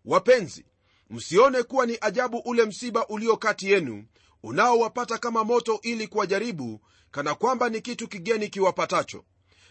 Wapenzi 0.06 0.66
msione 1.10 1.64
kuwa 1.64 1.86
ni 1.86 1.98
ajabu 2.02 2.38
ule 2.38 2.66
msiba 2.66 3.08
ulio 3.08 3.38
kati 3.38 3.72
yenu 3.72 4.06
unaowapata 4.44 5.18
kama 5.18 5.44
moto 5.44 5.80
ili 5.82 6.08
kuwajaribu 6.08 6.82
kana 7.12 7.36
kwamba 7.36 7.70
ni 7.70 7.82
kitu 7.82 8.08
kigeni 8.08 8.50
kiwapatacho. 8.50 9.24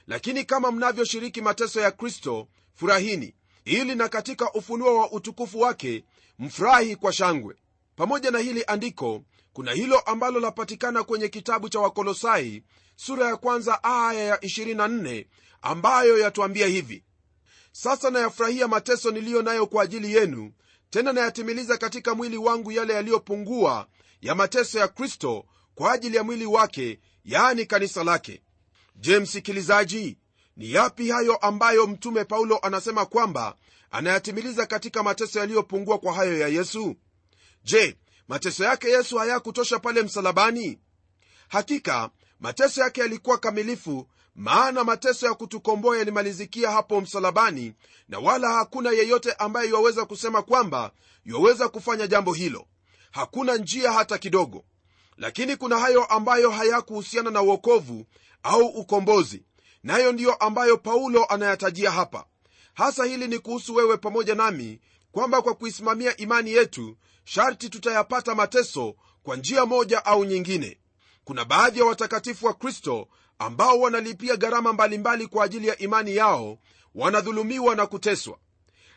Lakini 0.06 0.44
kama 0.44 0.72
mnavyoshiriki 0.72 1.40
mateso 1.40 1.80
ya 1.80 1.90
kristo 1.90 2.48
furahini. 2.74 3.34
Ili 3.64 3.94
na 3.94 4.08
katika 4.08 4.52
ufunuo 4.52 4.98
wa 4.98 5.12
utukufu 5.12 5.60
wake 5.60 6.04
mfurahi 6.38 6.96
kwa 6.96 7.12
shangwe. 7.12 7.56
Pamoja 7.96 8.30
na 8.30 8.38
hili 8.38 8.64
andiko 8.66 9.22
kuna 9.52 9.72
hilo 9.72 9.98
ambalo 9.98 10.40
lapatikana 10.40 11.04
kwenye 11.04 11.28
kitabu 11.28 11.68
cha 11.68 11.80
wakolosai 11.80 12.62
sura 12.96 13.26
ya 13.26 13.36
kwanza 13.36 13.84
aya 13.84 14.24
ya 14.24 14.36
24 14.36 15.26
ambayo 15.62 16.18
yatuambia 16.18 16.66
hivi. 16.66 17.04
Sasa 17.72 18.10
nayafurahia 18.10 18.68
mateso 18.68 19.10
niliyo 19.10 19.42
nayo 19.42 19.66
kwa 19.66 19.82
ajili 19.82 20.14
yenu 20.14 20.52
tena 20.90 21.12
nayatimiliza 21.12 21.76
katika 21.78 22.14
mwili 22.14 22.36
wangu 22.36 22.72
yale 22.72 22.94
yaliyopungua 22.94 23.86
ya 24.20 24.34
mateso 24.34 24.78
ya 24.78 24.88
kristo 24.88 25.44
kwa 25.74 25.92
ajili 25.92 26.16
ya 26.16 26.24
mwili 26.24 26.46
wake 26.46 27.00
yaani 27.24 27.66
kanisa 27.66 28.04
lake. 28.04 28.42
Je 28.96 29.18
msikilizaji 29.18 30.18
ni 30.56 30.72
yapi 30.72 31.08
hayo 31.10 31.36
ambayo 31.36 31.86
mtume 31.86 32.24
paulo 32.24 32.58
anasema 32.62 33.06
kwamba 33.06 33.56
anayatimiliza 33.90 34.66
katika 34.66 35.02
mateso 35.02 35.38
yaliyopungua 35.38 35.98
kwa 35.98 36.14
hayo 36.14 36.38
ya 36.38 36.48
yesu? 36.48 36.96
Je 37.64 37.96
mateso 38.28 38.64
yake 38.64 38.88
yesu 38.88 39.16
hayakutosha 39.18 39.78
pale 39.78 40.02
msalabani? 40.02 40.78
Hakika 41.48 42.10
mateso 42.40 42.80
yake 42.80 43.00
yalikuwa 43.00 43.38
kamilifu 43.38 44.08
maana 44.34 44.84
mateso 44.84 45.26
ya 45.26 45.34
kutukomboa 45.34 45.98
yalimalizikia 45.98 46.70
hapo 46.70 47.00
msalabani 47.00 47.74
na 48.08 48.18
wala 48.18 48.52
hakuna 48.52 48.90
yeyote 48.90 49.32
ambaye 49.32 49.68
yuwaweza 49.68 50.04
kusema 50.04 50.42
kwamba 50.42 50.92
yuwaweza 51.24 51.68
kufanya 51.68 52.06
jambo 52.06 52.32
hilo 52.32 52.66
hakuna 53.16 53.56
njia 53.56 53.92
hata 53.92 54.18
kidogo. 54.18 54.64
Lakini 55.16 55.56
kuna 55.56 55.78
hayo 55.78 56.04
ambayo 56.04 56.50
hayakuhusiana 56.50 57.30
na 57.30 57.42
uokovu 57.42 58.06
au 58.42 58.66
ukombozi 58.66 59.44
nayo 59.82 60.12
ndiyo 60.12 60.34
ambayo 60.34 60.78
paulo 60.78 61.24
anayatajia 61.24 61.90
hapa. 61.90 62.26
Hasa 62.74 63.04
hili 63.04 63.28
ni 63.28 63.38
kuhusu 63.38 63.74
wewe 63.74 63.96
pamoja 63.96 64.34
nami 64.34 64.80
kwamba 65.12 65.42
kwa 65.42 65.54
kuisimamia 65.54 66.16
imani 66.16 66.52
yetu 66.52 66.96
sharti 67.24 67.68
tutayapata 67.68 68.34
mateso 68.34 68.94
kwa 69.22 69.36
njia 69.36 69.66
moja 69.66 70.04
au 70.04 70.24
nyingine. 70.24 70.78
Kuna 71.24 71.44
baadhi 71.44 71.78
ya 71.78 71.84
watakatifu 71.84 72.46
wa 72.46 72.54
kristo 72.54 73.08
ambao 73.38 73.80
wanalipia 73.80 74.36
gharama 74.36 74.72
mbalimbali 74.72 75.26
kwa 75.26 75.44
ajili 75.44 75.68
ya 75.68 75.78
imani 75.78 76.16
yao 76.16 76.58
wanadhulumiwa 76.94 77.74
na 77.76 77.86
kuteswa. 77.86 78.38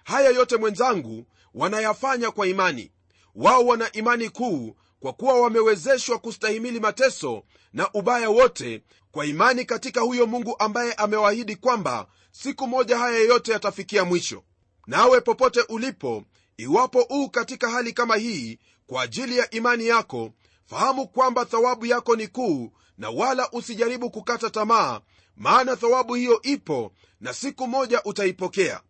Haya 0.04 0.30
yote 0.30 0.58
mwenzangu 0.58 1.26
wanayafanya 1.54 2.32
kwa 2.32 2.48
imani 2.48 2.92
wao 3.40 3.66
wana 3.66 3.92
imani 3.92 4.30
kuu 4.30 4.76
kwa 5.00 5.14
kuwa 5.14 5.42
wamewezeshwa 5.42 6.20
kustahimili 6.20 6.80
mateso 6.80 7.44
na 7.74 7.90
ubaya 7.94 8.30
wote 8.30 8.84
kwa 9.12 9.26
imani 9.26 9.66
katika 9.66 10.02
huyo 10.02 10.28
mungu 10.28 10.56
ambaye 10.60 10.94
amewaahidi 10.94 11.56
kwamba 11.56 12.08
siku 12.32 12.68
moja 12.68 12.98
haya 12.98 13.20
yote 13.20 13.52
yatafikia 13.52 14.06
mwisho. 14.06 14.44
Nawe 14.88 15.22
popote 15.22 15.62
ulipo 15.62 16.24
iwapo 16.58 17.08
uu 17.12 17.30
katika 17.30 17.70
hali 17.70 17.94
kama 17.94 18.16
hii 18.16 18.60
kwa 18.88 19.02
ajili 19.02 19.38
ya 19.38 19.50
imani 19.50 19.88
yako 19.88 20.32
fahamu 20.66 21.08
kwamba 21.08 21.46
thawabu 21.46 21.86
yako 21.86 22.16
ni 22.16 22.28
kuu 22.28 22.72
na 22.98 23.10
wala 23.10 23.52
usijaribu 23.52 24.10
kukata 24.12 24.50
tamaa 24.50 25.02
maana 25.36 25.76
thawabu 25.76 26.14
hiyo 26.16 26.42
ipo 26.42 26.92
na 27.22 27.34
siku 27.34 27.68
moja 27.68 28.04
utaipokea. 28.04 28.82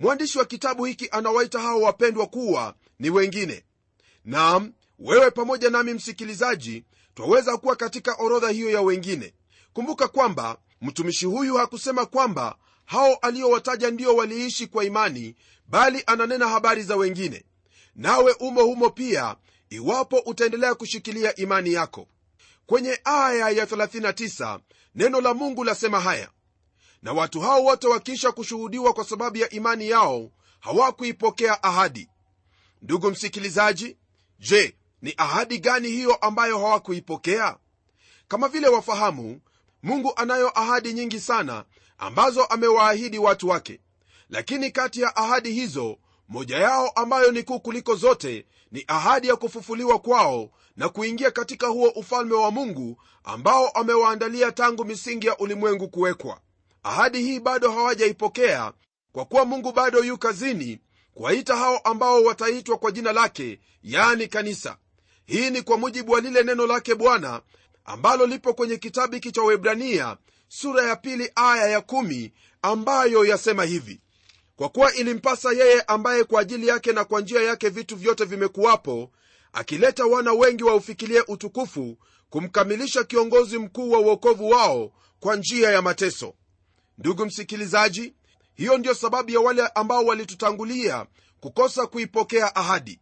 Mwandishi 0.00 0.38
wa 0.38 0.44
kitabu 0.44 0.84
hiki 0.84 1.08
anawaita 1.10 1.60
hao 1.60 1.80
wapendwa 1.80 2.26
kuwa 2.26 2.74
ni 2.98 3.10
wengine 3.10 3.64
nam 4.24 4.72
wewe 4.98 5.30
pamoja 5.30 5.70
nami 5.70 5.94
msikilizaji 5.94 6.84
twaweza 7.14 7.56
kuwa 7.56 7.76
katika 7.76 8.14
orodha 8.14 8.48
hiyo 8.48 8.70
ya 8.70 8.82
wengine. 8.82 9.34
Kumbuka 9.72 10.08
kwamba 10.08 10.58
mtumishi 10.80 11.26
huyu 11.26 11.54
hakusema 11.56 12.06
kwamba 12.06 12.56
hao 12.84 13.14
aliowataja 13.14 13.90
ndio 13.90 14.16
waliishi 14.16 14.66
kwa 14.66 14.84
imani 14.84 15.36
bali 15.68 16.02
ananena 16.06 16.48
habari 16.48 16.82
za 16.82 16.96
wengine. 16.96 17.44
Nawe 17.94 18.32
umo 18.40 18.62
humo 18.62 18.90
pia 18.90 19.36
iwapo 19.70 20.18
utaendelea 20.18 20.74
kushikilia 20.74 21.34
imani 21.36 21.72
yako. 21.72 22.08
Kwenye 22.66 23.00
aya 23.04 23.50
ya 23.50 23.64
39 23.64 24.60
neno 24.94 25.20
la 25.20 25.34
mungu 25.34 25.64
lasema 25.64 26.00
haya 26.00 26.28
na 27.02 27.12
watu 27.12 27.40
hao 27.40 27.64
wote 27.64 27.86
wakiisha 27.86 28.32
kushuhudiwa 28.32 28.92
kwa 28.92 29.04
sababu 29.04 29.36
ya 29.36 29.50
imani 29.50 29.88
yao 29.88 30.30
hawakuipokea 30.60 31.62
ahadi. 31.62 32.08
Ndugu 32.82 33.10
msikilizaji 33.10 33.96
je 34.38 34.76
ni 35.02 35.14
ahadi 35.16 35.58
gani 35.58 35.88
hiyo 35.88 36.14
ambayo 36.14 36.58
hawakuipokea? 36.58 37.56
Kama 38.28 38.48
vile 38.48 38.68
wafahamu 38.68 39.40
mungu 39.82 40.12
anayo 40.16 40.58
ahadi 40.60 40.92
nyingi 40.92 41.20
sana 41.20 41.64
ambazo 41.98 42.44
amewaahidi 42.44 43.18
watu 43.18 43.48
wake. 43.48 43.80
Lakini 44.30 44.70
kati 44.70 45.00
ya 45.00 45.16
ahadi 45.16 45.52
hizo 45.52 45.98
moja 46.28 46.56
yao 46.58 46.88
ambayo 46.88 47.32
ni 47.32 47.42
kuu 47.42 47.60
kuliko 47.60 47.94
zote 47.94 48.46
ni 48.72 48.84
ahadi 48.86 49.28
ya 49.28 49.36
kufufuliwa 49.36 49.98
kwao 49.98 50.50
na 50.76 50.88
kuingia 50.88 51.30
katika 51.30 51.66
huo 51.66 51.88
ufalme 51.88 52.34
wa 52.34 52.50
mungu 52.50 53.02
ambao 53.24 53.68
amewaandalia 53.68 54.52
tangu 54.52 54.84
misingi 54.84 55.26
ya 55.26 55.36
ulimwengu 55.38 55.88
kuwekwa. 55.88 56.40
Ahadi 56.82 57.22
hii 57.22 57.40
bado 57.40 57.70
hawajaipokea 57.72 58.72
kwa 59.12 59.24
kuwa 59.24 59.44
mungu 59.44 59.72
bado 59.72 60.04
yu 60.04 60.18
kazini 60.18 60.80
kuwaita 61.14 61.56
hao 61.56 61.78
ambao 61.78 62.22
wataitwa 62.22 62.78
kwa 62.78 62.90
jina 62.92 63.12
lake 63.12 63.60
yani 63.82 64.28
kanisa. 64.28 64.76
Hii 65.26 65.50
ni 65.50 65.62
kwa 65.62 65.78
mujibu 65.78 66.12
wa 66.12 66.20
lile 66.20 66.42
neno 66.42 66.66
lake 66.66 66.94
bwana 66.94 67.42
ambalo 67.84 68.26
lipo 68.26 68.54
kwenye 68.54 68.76
kitabu 68.76 69.14
hiki 69.14 69.32
cha 69.32 69.42
webrania 69.42 70.16
sura 70.48 70.82
ya 70.82 70.96
pili 70.96 71.30
aya 71.34 71.66
ya 71.68 71.80
kumi 71.80 72.32
ambayo 72.62 73.24
yasema 73.24 73.64
hivi. 73.64 74.00
Kwa 74.56 74.68
kuwa 74.68 74.94
ilimpasa 74.94 75.52
yeye 75.52 75.80
ambaye 75.82 76.24
kwa 76.24 76.40
ajili 76.40 76.66
yake 76.68 76.92
na 76.92 77.04
kwa 77.04 77.20
njia 77.20 77.42
yake 77.42 77.68
vitu 77.68 77.96
vyote 77.96 78.24
vimekuwapo 78.24 79.10
akileta 79.52 80.04
wana 80.06 80.32
wengi 80.32 80.64
waufikilie 80.64 81.20
utukufu 81.28 81.96
kumkamilisha 82.30 83.04
kiongozi 83.04 83.58
mkuu 83.58 83.90
wa 83.90 83.98
uokovu 84.00 84.50
wao 84.50 84.92
kwa 85.20 85.36
njia 85.36 85.70
ya 85.70 85.82
mateso. 85.82 86.34
Ndugu 86.98 87.26
msikilizaji 87.26 88.14
hiyo 88.54 88.78
ndiyo 88.78 88.94
sababu 88.94 89.30
ya 89.30 89.40
wale 89.40 89.66
ambao 89.74 90.04
walitutangulia 90.04 91.06
kukosa 91.40 91.86
kuipokea 91.86 92.56
ahadi. 92.56 93.00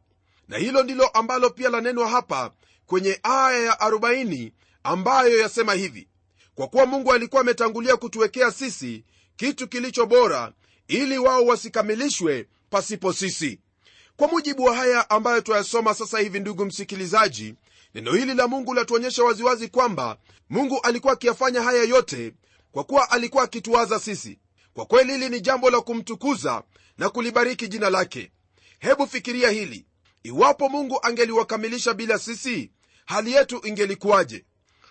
Na 0.49 0.59
hilo 0.59 0.83
ndilo 0.83 1.07
ambalo 1.07 1.51
pia 1.51 1.69
lanenwa 1.69 2.09
hapa 2.09 2.51
kwenye 2.87 3.21
aya 3.23 3.59
ya 3.59 3.73
40 3.75 4.53
ambayo 4.83 5.39
yasema 5.41 5.75
hivi. 5.75 6.09
Kwa 6.55 6.67
kuwa 6.67 6.87
mungu 6.87 7.13
alikuwa 7.13 7.41
ametangulia 7.41 7.97
kutuwekea 7.97 8.51
sisi 8.51 9.05
kitu 9.37 9.69
kilicho 9.69 10.07
bora 10.07 10.53
ili 10.89 11.19
wao 11.19 11.47
wasikamilishwe 11.47 12.49
pasipo 12.71 13.13
sisi. 13.13 13.61
Kwa 14.17 14.29
mujibu 14.29 14.65
wa 14.65 14.77
haya 14.77 15.11
ambayo 15.11 15.41
twayasoma 15.41 15.95
sasa 15.95 16.19
hivi 16.19 16.41
ndugu 16.41 16.65
msikilizaji 16.65 17.55
neno 17.95 18.13
hili 18.13 18.35
la 18.35 18.49
mungu 18.49 18.75
latuonyesha 18.75 19.25
waziwazi 19.25 19.69
kwamba 19.69 20.17
mungu 20.51 20.81
alikuwa 20.83 21.13
akiyafanya 21.13 21.63
haya 21.63 21.83
yote 21.83 22.35
kwa 22.73 22.85
kuwa 22.85 23.11
alikuwa 23.11 23.43
akituwaza 23.45 24.01
sisi 24.01 24.39
kwa 24.75 24.87
kweli 24.87 25.13
hili 25.13 25.29
ni 25.29 25.41
jambo 25.41 25.71
la 25.71 25.81
kumtukuza 25.81 26.63
na 26.99 27.11
kulibariki 27.11 27.69
jina 27.69 27.91
lake. 27.91 28.33
Hebu 28.79 29.07
fikiria 29.07 29.51
hili. 29.51 29.87
Iwapo 30.23 30.69
mungu 30.69 30.99
angeliwakamilisha 31.03 31.95
bila 31.95 32.19
sisi 32.19 32.71
hali 33.07 33.33
yetu 33.33 33.61
ingelikuwaje? 33.67 34.45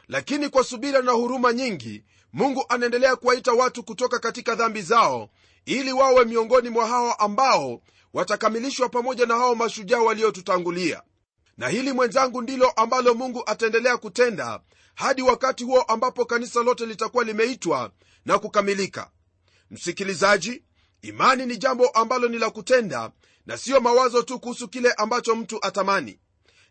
Lakini 0.07 0.49
kwa 0.49 0.63
subira 0.63 1.01
na 1.01 1.11
huruma 1.11 1.53
nyingi 1.53 2.03
mungu 2.33 2.65
anaendelea 2.69 3.15
kuwaita 3.15 3.51
watu 3.53 3.83
kutoka 3.83 4.19
katika 4.19 4.55
dhambi 4.55 4.81
zao 4.81 5.29
ili 5.65 5.93
wawe 5.93 6.25
miongoni 6.25 6.69
mwa 6.69 6.87
hao 6.87 7.13
ambao 7.13 7.81
watakamilishwa 8.13 8.89
pamoja 8.89 9.25
na 9.25 9.35
hao 9.35 9.55
mashujaa 9.55 9.99
waliotutangulia. 9.99 11.01
Na 11.57 11.67
hili 11.69 11.93
mwenzangu 11.93 12.41
ndilo 12.41 12.69
ambalo 12.69 13.13
mungu 13.13 13.43
ataendelea 13.45 13.97
kutenda 13.97 14.59
hadi 14.95 15.21
wakati 15.21 15.63
huo 15.63 15.81
ambapo 15.81 16.25
kanisa 16.25 16.63
lote 16.63 16.85
litakuwa 16.85 17.23
limeitwa 17.23 17.91
na 18.25 18.39
kukamilika 18.39 19.09
msikilizaji 19.71 20.63
imani 21.01 21.45
ni 21.45 21.57
jambo 21.57 21.87
ambalo 21.89 22.27
ni 22.27 22.37
la 22.39 22.49
kutenda 22.49 23.11
na 23.45 23.57
siyo 23.57 23.81
mawazo 23.81 24.21
tu 24.21 24.39
kuhusu 24.39 24.67
kile 24.67 24.91
ambacho 24.93 25.35
mtu 25.35 25.65
atamani. 25.65 26.19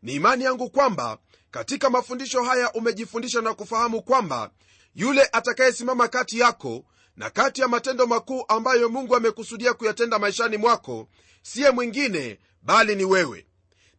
Ni 0.02 0.14
imani 0.14 0.44
yangu 0.44 0.70
kwamba 0.70 1.18
katika 1.50 1.90
mafundisho 1.90 2.42
haya 2.42 2.72
umejifundisha 2.72 3.40
na 3.40 3.54
kufahamu 3.54 4.02
kwamba 4.02 4.50
yule 4.94 5.28
atakayesimama 5.32 6.08
kati 6.08 6.38
yako 6.38 6.84
na 7.16 7.30
kati 7.30 7.60
ya 7.60 7.68
matendo 7.68 8.06
makuu 8.06 8.44
ambayo 8.48 8.88
mungu 8.88 9.16
amekusudia 9.16 9.74
kuyatenda 9.74 10.18
maishani 10.18 10.56
mwako 10.56 11.08
siye 11.42 11.70
mwingine 11.70 12.38
bali 12.62 12.96
ni 12.96 13.04
wewe. 13.04 13.46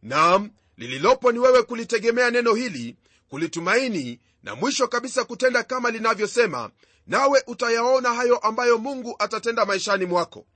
Nam 0.02 0.50
lililopo 0.76 1.32
ni 1.32 1.38
wewe 1.38 1.62
kulitegemea 1.62 2.30
neno 2.30 2.54
hili 2.54 2.96
kulitumaini 3.28 4.20
na 4.42 4.54
mwisho 4.54 4.88
kabisa 4.88 5.24
kutenda 5.24 5.62
kama 5.62 5.90
linavyosema 5.90 6.70
nawe 7.06 7.42
utayaona 7.46 8.14
hayo 8.14 8.38
ambayo 8.38 8.78
mungu 8.78 9.16
atatenda 9.18 9.64
maishani 9.66 10.04
mwako. 10.06 10.46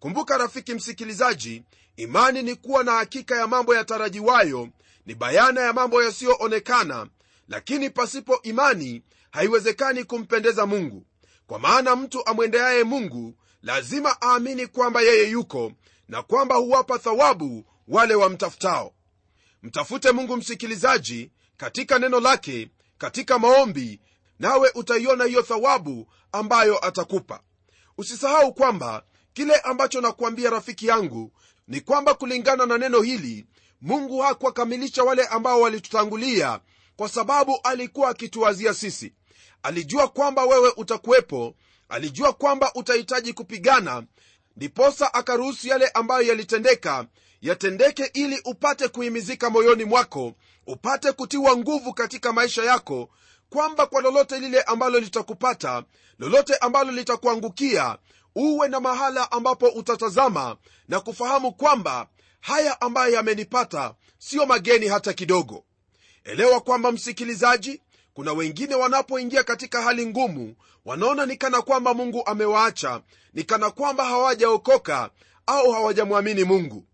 Kumbuka 0.00 0.38
rafiki 0.38 0.74
msikilizaji 0.74 1.62
imani 1.96 2.42
ni 2.42 2.54
kuwa 2.54 2.84
na 2.84 2.92
hakika 2.92 3.36
ya 3.36 3.46
mambo 3.46 3.74
yatarajiwayo 3.74 4.68
ni 5.06 5.14
bayana 5.14 5.60
ya 5.60 5.72
mambo 5.72 6.02
yasiyoonekana 6.02 7.06
lakini 7.48 7.90
pasipo 7.90 8.40
imani 8.42 9.02
haiwezekani 9.30 10.04
kumpendeza 10.04 10.66
mungu. 10.66 11.06
Kwa 11.46 11.58
maana 11.58 11.96
mtu 11.96 12.26
amwendeaye 12.26 12.84
mungu 12.84 13.34
lazima 13.62 14.16
aamini 14.22 14.66
kwamba 14.66 15.00
yeye 15.00 15.30
yuko 15.30 15.72
na 16.08 16.22
kwamba 16.22 16.54
huwapa 16.56 16.98
thawabu 16.98 17.64
wale 17.88 18.14
wamtafutao. 18.14 18.94
Mtafute 19.62 20.10
mungu 20.12 20.36
msikilizaji 20.36 21.30
katika 21.56 21.98
neno 21.98 22.20
lake 22.20 22.70
katika 22.98 23.38
maombi 23.38 24.00
nawe 24.38 24.70
utaiona 24.74 25.24
hiyo 25.24 25.42
thawabu 25.42 26.08
ambayo 26.32 26.86
atakupa. 26.86 27.40
Usisahau 27.98 28.54
kwamba 28.54 29.02
kile 29.32 29.54
ambacho 29.56 30.00
nakuambia 30.00 30.50
rafiki 30.50 30.86
yangu 30.86 31.32
ni 31.68 31.80
kwamba 31.80 32.14
kulingana 32.14 32.66
na 32.66 32.78
neno 32.78 33.00
hili 33.02 33.46
mungu 33.80 34.18
hakuwakamilisha 34.20 35.02
wale 35.04 35.26
ambao 35.26 35.60
walitutangulia 35.60 36.60
kwa 36.96 37.08
sababu 37.08 37.58
alikuwa 37.64 38.08
akituwazia 38.10 38.74
sisi. 38.74 39.12
Alijua 39.62 40.08
kwamba 40.08 40.44
wewe 40.44 40.72
utakuwepo 40.76 41.54
alijua 41.88 42.32
kwamba 42.32 42.72
utahitaji 42.74 43.32
kupigana 43.32 44.02
ndiposa 44.56 45.14
akaruhusu 45.14 45.68
yale 45.68 45.88
ambayo 45.88 46.22
yalitendeka 46.26 47.06
yatendeke 47.40 48.04
ili 48.14 48.40
upate 48.44 48.88
kuhimizika 48.88 49.50
moyoni 49.50 49.84
mwako 49.84 50.32
upate 50.66 51.12
kutiwa 51.12 51.56
nguvu 51.56 51.94
katika 51.94 52.32
maisha 52.32 52.64
yako 52.64 53.08
kwamba 53.50 53.86
kwa 53.86 54.02
lolote 54.02 54.38
lile 54.38 54.62
ambalo 54.62 55.00
litakupata 55.00 55.82
lolote 56.18 56.54
ambalo 56.56 56.92
litakuangukia 56.92 57.98
uwe 58.34 58.68
na 58.68 58.80
mahala 58.80 59.32
ambapo 59.32 59.66
utatazama 59.68 60.56
na 60.88 61.00
kufahamu 61.00 61.52
kwamba 61.52 62.08
haya 62.40 62.80
ambayo 62.80 63.14
yamenipata 63.14 63.94
siyo 64.18 64.46
mageni 64.46 64.88
hata 64.88 65.12
kidogo. 65.12 65.64
Elewa 66.24 66.60
kwamba 66.60 66.92
msikilizaji 66.92 67.82
kuna 68.14 68.32
wengine 68.32 68.74
wanapoingia 68.74 69.44
katika 69.44 69.82
hali 69.82 70.06
ngumu 70.06 70.54
wanaona 70.84 71.26
ni 71.26 71.36
kana 71.36 71.62
kwamba 71.62 71.94
mungu 71.94 72.22
amewaacha 72.26 73.02
ni 73.34 73.44
kana 73.44 73.70
kwamba 73.70 74.04
hawajaokoka 74.04 75.10
au 75.46 75.72
hawajamwamini 75.72 76.44
mungu. 76.44 76.84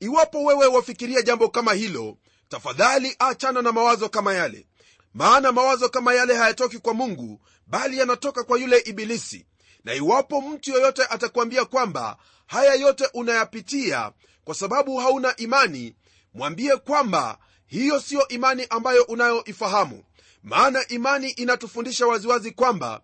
Iwapo 0.00 0.44
wewe 0.44 0.66
wafikiria 0.66 1.22
jambo 1.22 1.48
kama 1.48 1.72
hilo 1.72 2.16
tafadhali 2.48 3.16
achana 3.18 3.62
na 3.62 3.72
mawazo 3.72 4.08
kama 4.08 4.34
yale 4.34 4.66
maana 5.14 5.52
mawazo 5.52 5.88
kama 5.88 6.14
yale 6.14 6.34
hayatoki 6.36 6.78
kwa 6.78 6.94
mungu 6.94 7.40
bali 7.66 7.98
yanatoka 7.98 8.44
kwa 8.44 8.58
yule 8.58 8.78
ibilisi. 8.78 9.46
Na 9.84 9.94
iwapo 9.94 10.40
mtu 10.40 10.70
yoyote 10.70 11.02
atakwambia 11.10 11.64
kwamba 11.64 12.16
haya 12.46 12.74
yote 12.74 13.08
unayapitia 13.14 14.12
kwa 14.44 14.54
sababu 14.54 14.96
hauna 14.96 15.36
imani 15.36 15.96
mwambie 16.34 16.76
kwamba 16.76 17.38
hiyo 17.66 18.00
siyo 18.00 18.28
imani 18.28 18.66
ambayo 18.70 19.02
unayoifahamu. 19.02 20.04
Maana 20.42 20.88
imani 20.88 21.30
inatufundisha 21.30 22.06
waziwazi 22.06 22.50
kwamba 22.50 23.00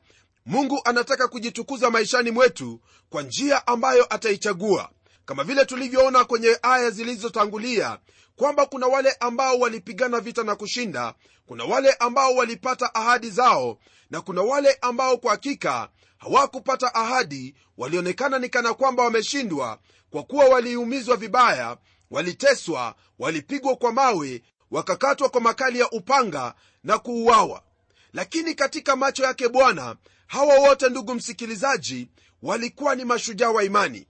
mungu 0.47 0.81
anataka 0.85 1.29
kujitukuza 1.29 1.91
maishani 1.91 2.31
mwetu 2.31 2.81
kwa 3.11 3.23
njia 3.23 3.67
ambayo 3.67 4.15
ataichagua 4.15 4.91
kama 5.29 5.45
vile 5.45 5.65
tulivyoona 5.65 6.25
kwenye 6.25 6.59
aya 6.63 6.91
zilizotangulia 6.91 7.99
kwamba 8.37 8.67
kuna 8.67 8.87
wale 8.87 9.17
ambao 9.21 9.59
walipigana 9.59 10.21
vita 10.21 10.43
na 10.43 10.57
kushinda 10.57 11.15
kuna 11.47 11.65
wale 11.65 11.93
ambao 11.93 12.35
walipata 12.35 12.95
ahadi 12.95 13.31
zao 13.31 13.79
na 14.11 14.21
kuna 14.21 14.43
wale 14.43 14.79
ambao 14.81 15.17
kwa 15.17 15.31
hakika 15.31 15.89
hawakupata 16.19 16.95
ahadi 16.95 17.55
walionekana 17.79 18.39
ni 18.39 18.49
kana 18.49 18.75
kwamba 18.75 19.03
wameshindwa 19.03 19.79
kwa 20.11 20.23
kuwa 20.23 20.45
waliumizwa 20.45 21.17
vibaya 21.17 21.77
waliteswa 22.11 22.95
walipigwa 23.19 23.77
kwa 23.77 23.93
mawe 23.93 24.43
wakakatwa 24.71 25.29
kwa 25.29 25.41
makali 25.41 25.79
ya 25.81 25.91
upanga 25.91 26.55
na 26.85 26.99
kuuawa. 26.99 27.63
Lakini 28.13 28.55
katika 28.55 28.97
macho 28.97 29.25
yake 29.25 29.49
bwana 29.49 29.97
hawa 30.27 30.55
wote 30.55 30.89
ndugu 30.89 31.15
msikilizaji 31.15 32.09
walikuwa 32.43 32.95
ni 32.95 33.05
mashujaa 33.05 33.51
wa 33.51 33.65
imani 33.65 34.07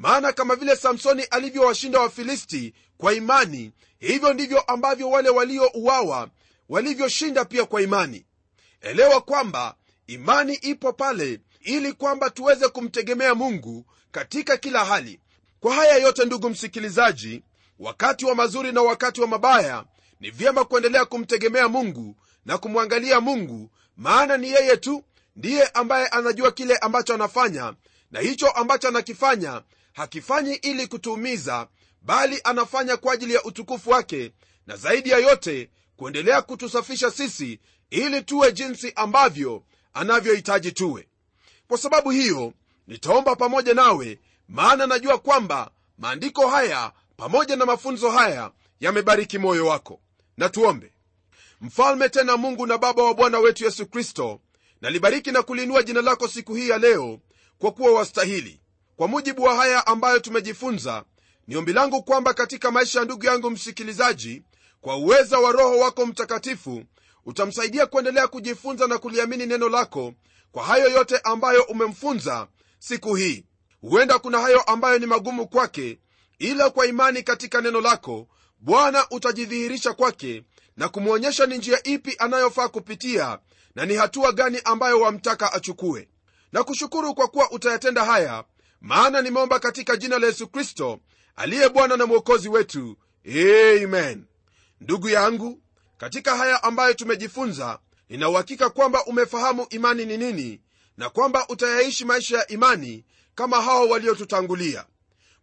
maana 0.00 0.32
kama 0.32 0.56
vile 0.56 0.76
samsoni 0.76 1.22
alivyowashinda 1.22 2.00
wafilisti 2.00 2.74
kwa 2.98 3.14
imani 3.14 3.72
hivyo 3.98 4.32
ndivyo 4.32 4.60
ambavyo 4.60 5.10
wale 5.10 5.28
waliouawa 5.28 6.28
walivyoshinda 6.68 7.44
pia 7.44 7.64
kwa 7.64 7.82
imani. 7.82 8.26
Elewa 8.80 9.20
kwamba 9.20 9.74
imani 10.06 10.54
ipo 10.54 10.92
pale 10.92 11.40
ili 11.60 11.92
kwamba 11.92 12.30
tuweze 12.30 12.68
kumtegemea 12.68 13.34
mungu 13.34 13.84
katika 14.12 14.56
kila 14.56 14.84
hali. 14.84 15.20
Kwa 15.60 15.74
haya 15.74 15.96
yote 15.96 16.24
ndugu 16.24 16.50
msikilizaji 16.50 17.42
wakati 17.78 18.24
wa 18.26 18.34
mazuri 18.34 18.72
na 18.72 18.82
wakati 18.82 19.20
wa 19.20 19.26
mabaya 19.26 19.84
ni 20.20 20.30
vyema 20.30 20.64
kuendelea 20.64 21.04
kumtegemea 21.04 21.68
mungu 21.68 22.16
na 22.46 22.58
kumwangalia 22.58 23.20
mungu 23.20 23.70
maana 23.96 24.36
ni 24.36 24.50
yeye 24.50 24.76
tu 24.76 25.04
ndiye 25.36 25.66
ambaye 25.66 26.06
anajua 26.06 26.52
kile 26.52 26.76
ambacho 26.76 27.14
anafanya 27.14 27.74
na 28.10 28.20
hicho 28.20 28.48
ambacho 28.50 28.88
anakifanya 28.88 29.62
hakifanyi 29.92 30.54
ili 30.54 30.86
kutuumiza 30.86 31.68
bali 32.02 32.40
anafanya 32.44 32.96
kwa 32.96 33.12
ajili 33.12 33.34
ya 33.34 33.42
utukufu 33.44 33.90
wake 33.90 34.32
na 34.66 34.76
zaidi 34.76 35.10
ya 35.10 35.18
yote 35.18 35.70
kuendelea 35.96 36.42
kutusafisha 36.42 37.10
sisi 37.10 37.60
ili 37.90 38.22
tuwe 38.22 38.52
jinsi 38.52 38.92
ambavyo 38.96 39.64
anavyohitaji 39.94 40.72
tuwe. 40.72 41.08
Kwa 41.68 41.78
sababu 41.78 42.10
hiyo 42.10 42.52
nitaomba 42.86 43.36
pamoja 43.36 43.74
nawe 43.74 44.18
maana 44.48 44.86
najua 44.86 45.18
kwamba 45.18 45.70
maandiko 45.98 46.48
haya 46.48 46.92
pamoja 47.16 47.56
na 47.56 47.66
mafunzo 47.66 48.10
haya 48.10 48.50
yamebariki 48.80 49.38
moyo 49.38 49.66
wako. 49.66 50.00
Na 50.36 50.48
tuombe. 50.48 50.92
Mfalme 51.60 52.08
tena 52.08 52.36
mungu 52.36 52.66
na 52.66 52.78
baba 52.78 53.02
wa 53.02 53.14
bwana 53.14 53.38
wetu 53.38 53.64
yesu 53.64 53.86
kristo 53.86 54.40
nalibariki 54.80 55.32
na 55.32 55.42
kuliinua 55.42 55.82
jina 55.82 56.02
lako 56.02 56.28
siku 56.28 56.54
hii 56.54 56.68
ya 56.68 56.78
leo 56.78 57.20
kwa 57.58 57.72
kuwa 57.72 57.92
wastahili 57.92 58.59
kwa 59.00 59.08
mujibu 59.08 59.42
wa 59.42 59.54
haya 59.54 59.86
ambayo 59.86 60.18
tumejifunza 60.18 61.04
ni 61.46 61.56
ombi 61.56 61.72
langu 61.72 62.02
kwamba 62.02 62.34
katika 62.34 62.70
maisha 62.70 62.98
ya 62.98 63.04
ndugu 63.04 63.26
yangu 63.26 63.50
msikilizaji 63.50 64.42
kwa 64.80 64.96
uweza 64.96 65.38
wa 65.38 65.52
roho 65.52 65.78
wako 65.78 66.06
mtakatifu 66.06 66.84
utamsaidia 67.26 67.86
kuendelea 67.86 68.28
kujifunza 68.28 68.86
na 68.86 68.98
kuliamini 68.98 69.46
neno 69.46 69.68
lako 69.68 70.14
kwa 70.52 70.64
hayo 70.64 70.90
yote 70.90 71.18
ambayo 71.18 71.62
umemfunza 71.62 72.48
siku 72.78 73.14
hii. 73.14 73.44
Huenda 73.80 74.18
kuna 74.18 74.40
hayo 74.40 74.60
ambayo 74.62 74.98
ni 74.98 75.06
magumu 75.06 75.48
kwake 75.48 75.98
ila 76.38 76.70
kwa 76.70 76.86
imani 76.86 77.22
katika 77.22 77.60
neno 77.60 77.80
lako 77.80 78.28
bwana 78.58 79.06
utajidhihirisha 79.10 79.92
kwake 79.92 80.44
na 80.76 80.88
kumwonyesha 80.88 81.46
ni 81.46 81.58
njia 81.58 81.82
ipi 81.82 82.16
anayofaa 82.18 82.68
kupitia 82.68 83.38
na 83.74 83.86
ni 83.86 83.94
hatua 83.94 84.32
gani 84.32 84.60
ambayo 84.64 85.00
wamtaka 85.00 85.52
achukue. 85.52 86.08
Na 86.52 86.64
kushukuru 86.64 87.14
kwa 87.14 87.28
kuwa 87.28 87.50
utayatenda 87.50 88.04
haya 88.04 88.44
maana 88.80 89.22
nimeomba 89.22 89.58
katika 89.58 89.96
jina 89.96 90.18
la 90.18 90.26
yesu 90.26 90.48
kristo 90.48 91.00
aliye 91.36 91.68
bwana 91.68 91.96
na 91.96 92.06
mwokozi 92.06 92.48
wetu. 92.48 92.96
Amen. 93.84 94.24
Ndugu 94.80 95.08
yangu 95.08 95.62
katika 95.98 96.36
haya 96.36 96.62
ambayo 96.62 96.94
tumejifunza 96.94 97.78
ninauhakika 98.08 98.70
kwamba 98.70 99.04
umefahamu 99.04 99.66
imani 99.70 100.06
ni 100.06 100.16
nini 100.16 100.60
na 100.96 101.10
kwamba 101.10 101.48
utayaishi 101.48 102.04
maisha 102.04 102.38
ya 102.38 102.46
imani 102.48 103.04
kama 103.34 103.62
hao 103.62 103.88
waliotutangulia. 103.88 104.84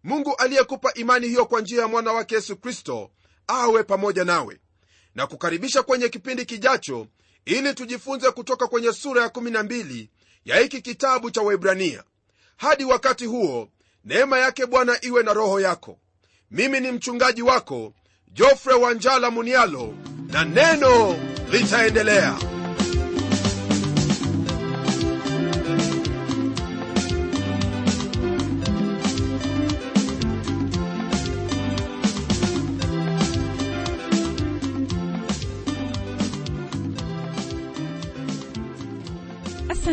Mungu 0.04 0.36
aliyekupa 0.36 0.94
imani 0.94 1.28
hiyo 1.28 1.46
kwa 1.46 1.62
njia 1.62 1.82
ya 1.82 1.88
mwana 1.88 2.14
wake 2.14 2.36
yesu 2.36 2.58
kristo 2.58 3.12
awe 3.48 3.84
pamoja 3.84 4.24
nawe. 4.26 4.60
Na 5.16 5.28
kukaribisha 5.28 5.84
kwenye 5.84 6.10
kipindi 6.10 6.46
kijacho 6.46 7.08
ili 7.46 7.74
tujifunze 7.74 8.32
kutoka 8.32 8.68
kwenye 8.68 8.94
sura 8.94 9.22
ya 9.22 9.28
12 9.28 10.08
ya 10.46 10.58
hiki 10.60 10.82
kitabu 10.82 11.32
cha 11.32 11.42
waibrania 11.42 12.04
hadi 12.58 12.86
wakati 12.86 13.26
huo 13.26 13.70
neema 14.06 14.40
yake 14.40 14.66
bwana 14.66 14.98
iwe 15.02 15.24
na 15.24 15.34
roho 15.34 15.60
yako. 15.60 15.98
Mimi 16.52 16.80
ni 16.80 16.92
mchungaji 16.92 17.42
wako 17.42 17.94
jofre 18.28 18.74
wanjala 18.74 19.32
munialo 19.32 19.94
na 20.28 20.46
neno 20.46 21.16
litaendelea 21.52 22.36